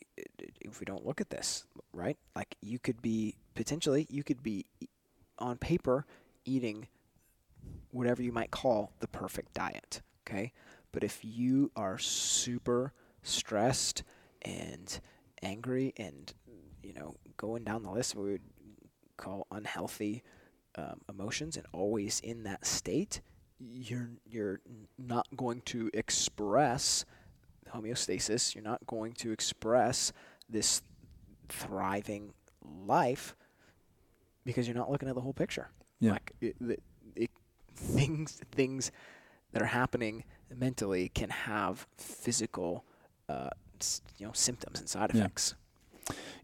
[0.61, 2.17] if we don't look at this, right?
[2.35, 4.65] Like, you could be potentially you could be
[5.39, 6.05] on paper
[6.45, 6.87] eating
[7.91, 10.51] whatever you might call the perfect diet, okay?
[10.95, 14.03] But if you are super stressed
[14.43, 14.97] and
[15.43, 16.33] angry and
[16.81, 18.41] you know going down the list what we would
[19.17, 20.23] call unhealthy
[20.77, 23.19] um, emotions and always in that state
[23.59, 24.61] you're you're
[24.97, 27.03] not going to express
[27.73, 30.13] homeostasis you're not going to express
[30.49, 30.81] this
[31.49, 32.31] thriving
[32.63, 33.35] life
[34.45, 35.67] because you're not looking at the whole picture
[35.99, 36.13] Yeah.
[36.13, 36.83] like it, it,
[37.17, 37.31] it,
[37.75, 38.91] things things
[39.51, 40.23] that are happening
[40.53, 42.83] mentally can have physical
[43.29, 43.49] uh,
[44.17, 45.55] you know symptoms and side effects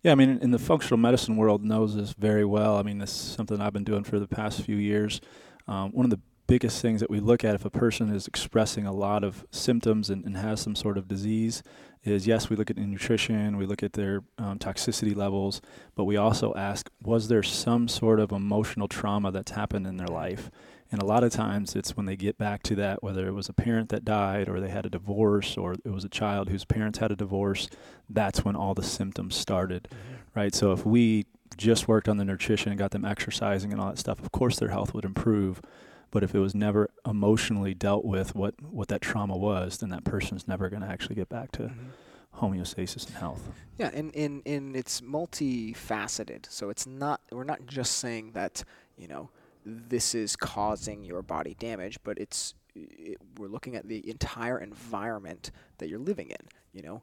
[0.01, 2.77] Yeah, I mean, in the functional medicine world knows this very well.
[2.77, 5.21] I mean, this is something I've been doing for the past few years.
[5.67, 6.19] Um, one of the
[6.51, 10.09] biggest things that we look at if a person is expressing a lot of symptoms
[10.09, 11.63] and, and has some sort of disease
[12.03, 15.61] is yes, we look at nutrition, we look at their um, toxicity levels,
[15.95, 20.07] but we also ask, was there some sort of emotional trauma that's happened in their
[20.07, 20.51] life?
[20.91, 23.47] And a lot of times it's when they get back to that, whether it was
[23.47, 26.65] a parent that died or they had a divorce or it was a child whose
[26.65, 27.69] parents had a divorce,
[28.09, 29.87] that's when all the symptoms started
[30.33, 30.55] right?
[30.55, 31.25] So if we
[31.57, 34.57] just worked on the nutrition and got them exercising and all that stuff, of course
[34.57, 35.61] their health would improve.
[36.09, 40.03] But if it was never emotionally dealt with what, what that trauma was, then that
[40.05, 41.91] person's never going to actually get back to Mhm.
[42.39, 43.49] homeostasis and health.
[43.77, 46.45] Yeah, and, and, and it's multifaceted.
[46.49, 48.63] So it's not we're not just saying that
[48.97, 49.29] you know
[49.65, 55.51] this is causing your body damage, but it's it, we're looking at the entire environment
[55.79, 56.47] that you're living in.
[56.73, 57.01] You know,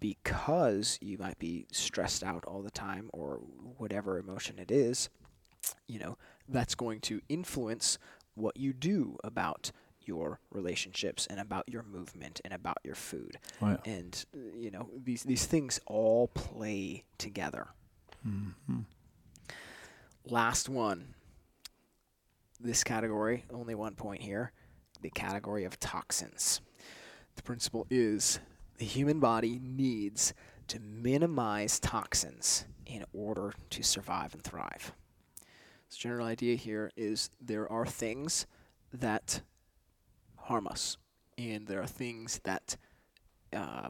[0.00, 3.36] because you might be stressed out all the time or
[3.78, 5.08] whatever emotion it is.
[5.86, 7.98] You know, that's going to influence
[8.34, 9.70] what you do about
[10.04, 13.76] your relationships and about your movement and about your food Oh, yeah.
[13.86, 14.24] and
[14.54, 17.68] you know these these things all play together.
[18.22, 18.80] hmm
[20.26, 21.13] Last one.
[22.60, 24.52] This category, only one point here,
[25.02, 26.60] the category of toxins.
[27.36, 28.38] The principle is
[28.78, 30.34] the human body needs
[30.68, 34.92] to minimize toxins in order to survive and thrive.
[35.88, 38.46] So general idea here is there are things
[38.92, 39.42] that
[40.36, 40.96] harm us,
[41.36, 42.76] and there are things that
[43.52, 43.88] uh,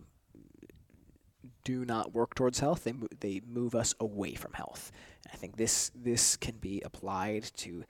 [1.65, 2.85] do not work towards health.
[2.85, 4.93] They mo- they move us away from health.
[5.25, 7.85] And I think this this can be applied to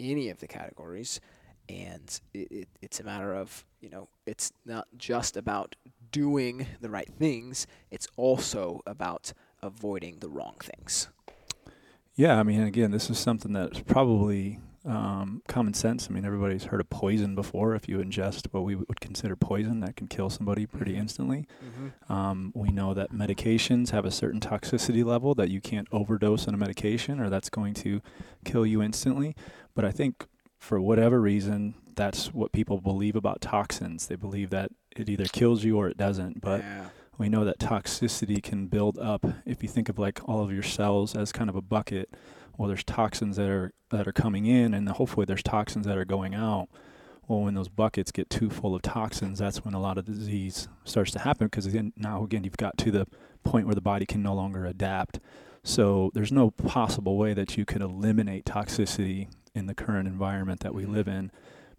[0.00, 1.20] any of the categories,
[1.68, 5.76] and it, it, it's a matter of you know it's not just about
[6.10, 7.66] doing the right things.
[7.90, 9.32] It's also about
[9.62, 11.08] avoiding the wrong things.
[12.14, 16.08] Yeah, I mean, again, this is something that's probably um, common sense.
[16.08, 17.74] I mean, everybody's heard of poison before.
[17.74, 21.46] If you ingest what we would consider poison, that can kill somebody pretty instantly.
[21.64, 22.12] Mm-hmm.
[22.12, 26.54] Um, we know that medications have a certain toxicity level that you can't overdose on
[26.54, 28.00] a medication or that's going to
[28.44, 29.36] kill you instantly.
[29.74, 30.26] But I think
[30.58, 34.06] for whatever reason, that's what people believe about toxins.
[34.06, 36.40] They believe that it either kills you or it doesn't.
[36.40, 36.88] But yeah.
[37.18, 39.24] we know that toxicity can build up.
[39.44, 42.10] If you think of like all of your cells as kind of a bucket,
[42.56, 46.04] well, there's toxins that are that are coming in, and hopefully there's toxins that are
[46.04, 46.68] going out.
[47.26, 50.68] Well, when those buckets get too full of toxins, that's when a lot of disease
[50.84, 53.06] starts to happen because then now again you've got to the
[53.44, 55.20] point where the body can no longer adapt.
[55.62, 60.74] So there's no possible way that you could eliminate toxicity in the current environment that
[60.74, 61.30] we live in,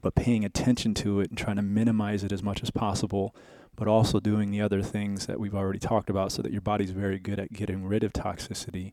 [0.02, 3.36] but paying attention to it and trying to minimize it as much as possible,
[3.76, 6.92] but also doing the other things that we've already talked about so that your body's
[6.92, 8.92] very good at getting rid of toxicity.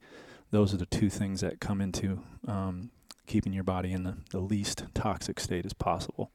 [0.51, 2.91] Those are the two things that come into um,
[3.27, 6.31] keeping your body in the, the least toxic state as possible.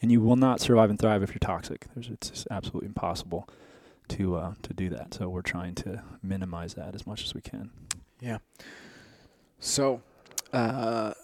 [0.00, 1.86] And you will not survive and thrive if you're toxic.
[1.94, 3.48] There's, it's absolutely impossible
[4.08, 5.14] to uh, to do that.
[5.14, 7.70] So we're trying to minimize that as much as we can.
[8.20, 8.38] Yeah.
[9.58, 10.02] So,
[10.52, 11.14] uh,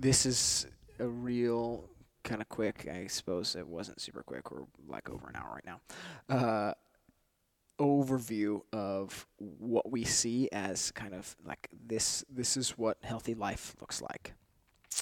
[0.00, 0.66] this is
[0.98, 1.84] a real
[2.24, 2.88] kind of quick.
[2.90, 4.50] I suppose it wasn't super quick.
[4.50, 5.80] We're like over an hour right now.
[6.28, 6.74] Uh,
[7.78, 12.24] overview of what we see as kind of like this.
[12.30, 14.34] This is what healthy life looks like,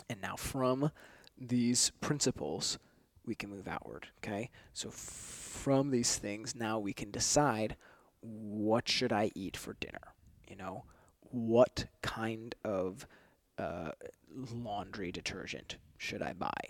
[0.09, 0.91] and now from
[1.37, 2.79] these principles,
[3.25, 4.09] we can move outward.
[4.19, 7.77] Okay, so from these things, now we can decide
[8.21, 10.15] what should I eat for dinner.
[10.49, 10.85] You know,
[11.21, 13.07] what kind of
[13.59, 13.93] uh,
[14.55, 16.61] laundry detergent should I buy?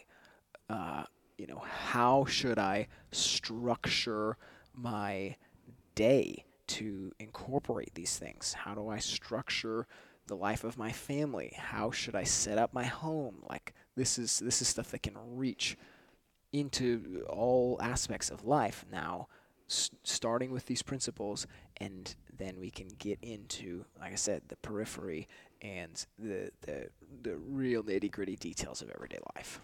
[0.68, 1.04] Uh,
[1.36, 4.36] you know, how should I structure
[4.74, 5.36] my
[5.94, 8.52] day to incorporate these things?
[8.52, 9.86] How do I structure
[10.26, 11.54] the life of my family?
[11.56, 13.42] How should I set up my home?
[13.48, 15.76] Like this is this is stuff that can reach
[16.52, 19.28] into all aspects of life now
[19.68, 24.56] s- starting with these principles and then we can get into like i said the
[24.56, 25.28] periphery
[25.62, 26.88] and the the,
[27.22, 29.60] the real nitty gritty details of everyday life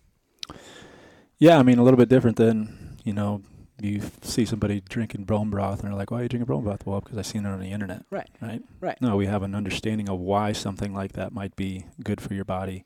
[1.38, 3.42] Yeah, I mean a little bit different than you know
[3.80, 6.86] you see somebody drinking bone broth and they're like, "Why are you drinking bone broth?"
[6.86, 8.04] Well, because I seen it on the internet.
[8.10, 8.28] Right.
[8.40, 8.62] Right.
[8.80, 9.00] Right.
[9.00, 12.44] No, we have an understanding of why something like that might be good for your
[12.44, 12.84] body.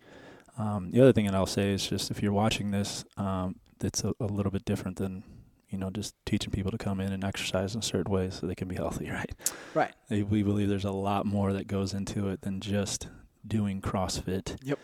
[0.57, 4.03] Um, the other thing that I'll say is just if you're watching this, um, it's
[4.03, 5.23] a, a little bit different than
[5.69, 8.55] you know just teaching people to come in and exercise in certain ways so they
[8.55, 9.11] can be healthy.
[9.19, 9.35] Right.
[9.75, 9.95] Right.
[10.31, 13.09] We believe there's a lot more that goes into it than just
[13.47, 14.57] doing CrossFit.
[14.63, 14.79] Yep.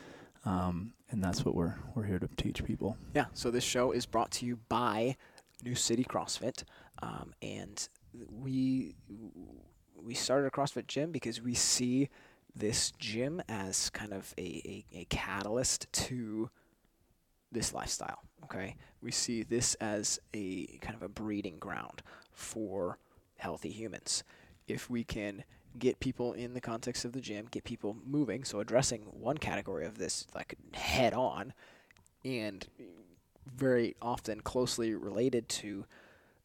[0.44, 2.96] Um, and that's what we're we're here to teach people.
[3.14, 5.16] yeah so this show is brought to you by
[5.62, 6.64] new city crossfit
[7.02, 7.88] um, and
[8.30, 8.94] we
[10.02, 12.08] we started a crossfit gym because we see
[12.54, 16.50] this gym as kind of a, a, a catalyst to
[17.54, 18.18] this lifestyle.
[18.44, 22.02] Okay, we see this as a kind of a breeding ground
[22.32, 22.98] for
[23.38, 24.22] healthy humans.
[24.68, 25.44] If we can
[25.78, 29.86] get people in the context of the gym, get people moving, so addressing one category
[29.86, 31.54] of this like head on,
[32.24, 32.66] and
[33.46, 35.86] very often closely related to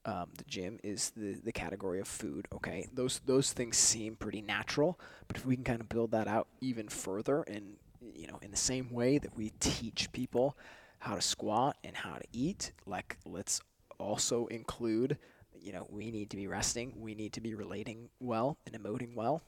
[0.05, 2.47] um, the gym is the, the category of food.
[2.53, 6.27] Okay, those those things seem pretty natural, but if we can kind of build that
[6.27, 7.73] out even further, and
[8.15, 10.57] you know, in the same way that we teach people
[10.99, 13.61] how to squat and how to eat, like let's
[13.97, 15.17] also include,
[15.59, 19.15] you know, we need to be resting, we need to be relating well and emoting
[19.15, 19.41] well.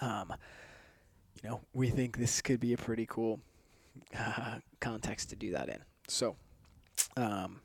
[0.00, 0.32] Um,
[1.42, 3.40] you know, we think this could be a pretty cool
[4.18, 5.78] uh, context to do that in.
[6.08, 6.36] So,
[7.16, 7.60] um,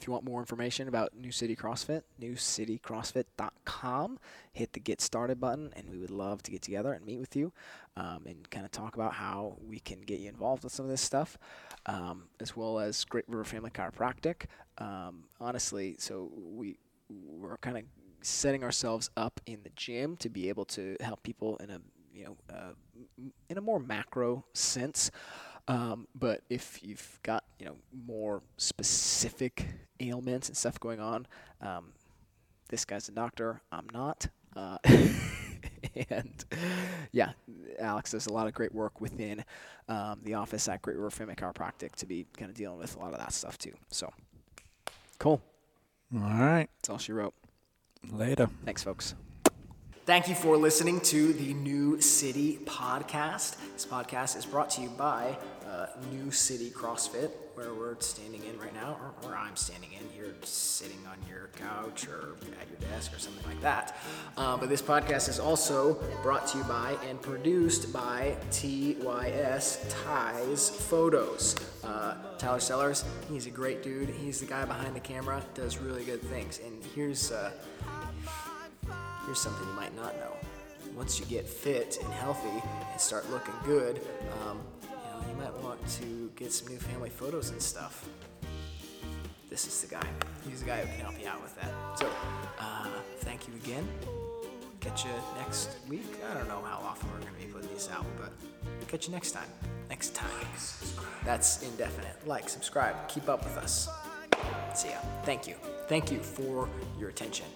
[0.00, 4.18] if you want more information about New City CrossFit, newcitycrossfit.com,
[4.50, 7.36] hit the Get Started button, and we would love to get together and meet with
[7.36, 7.52] you
[7.98, 10.90] um, and kind of talk about how we can get you involved with some of
[10.90, 11.36] this stuff,
[11.84, 14.44] um, as well as Great River Family Chiropractic.
[14.78, 16.78] Um, honestly, so we
[17.10, 17.84] we're kind of
[18.22, 21.80] setting ourselves up in the gym to be able to help people in a
[22.14, 22.72] you know uh,
[23.50, 25.10] in a more macro sense.
[25.70, 29.66] Um, but if you've got you know more specific
[30.00, 31.28] ailments and stuff going on,
[31.62, 31.92] um,
[32.70, 33.60] this guy's a doctor.
[33.70, 34.26] I'm not.
[34.56, 34.78] Uh,
[36.10, 36.44] and
[37.12, 37.32] yeah,
[37.78, 39.44] Alex does a lot of great work within
[39.88, 42.98] um, the office at Great River Family Chiropractic to be kind of dealing with a
[42.98, 43.74] lot of that stuff too.
[43.90, 44.12] So
[45.20, 45.40] cool.
[46.12, 46.68] All right.
[46.78, 47.34] That's all she wrote.
[48.10, 48.50] Later.
[48.64, 49.14] Thanks, folks.
[50.06, 53.56] Thank you for listening to the New City Podcast.
[53.74, 55.36] This podcast is brought to you by
[55.68, 60.00] uh, New City CrossFit, where we're standing in right now, or I'm standing in.
[60.16, 63.98] You're sitting on your couch or at your desk or something like that.
[64.38, 70.70] Uh, but this podcast is also brought to you by and produced by TYS Ties
[70.70, 71.56] Photos.
[71.84, 74.08] Uh, Tyler Sellers, he's a great dude.
[74.08, 76.58] He's the guy behind the camera, does really good things.
[76.64, 77.52] And here's uh,
[79.30, 80.32] here's something you might not know.
[80.96, 82.48] Once you get fit and healthy
[82.90, 84.00] and start looking good,
[84.42, 88.08] um, you know, you might want to get some new family photos and stuff.
[89.48, 90.06] This is the guy.
[90.48, 91.70] He's the guy who can help you out with that.
[91.96, 92.10] So,
[92.58, 93.86] uh, thank you again.
[94.80, 96.12] Catch you next week.
[96.28, 98.32] I don't know how often we're going to be putting these out, but
[98.88, 99.48] catch you next time.
[99.88, 100.48] Next time.
[101.24, 102.16] That's indefinite.
[102.26, 103.88] Like, subscribe, keep up with us.
[104.74, 104.96] See ya.
[105.22, 105.54] Thank you.
[105.86, 106.68] Thank you for
[106.98, 107.46] your attention.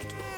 [0.00, 0.28] Thank you.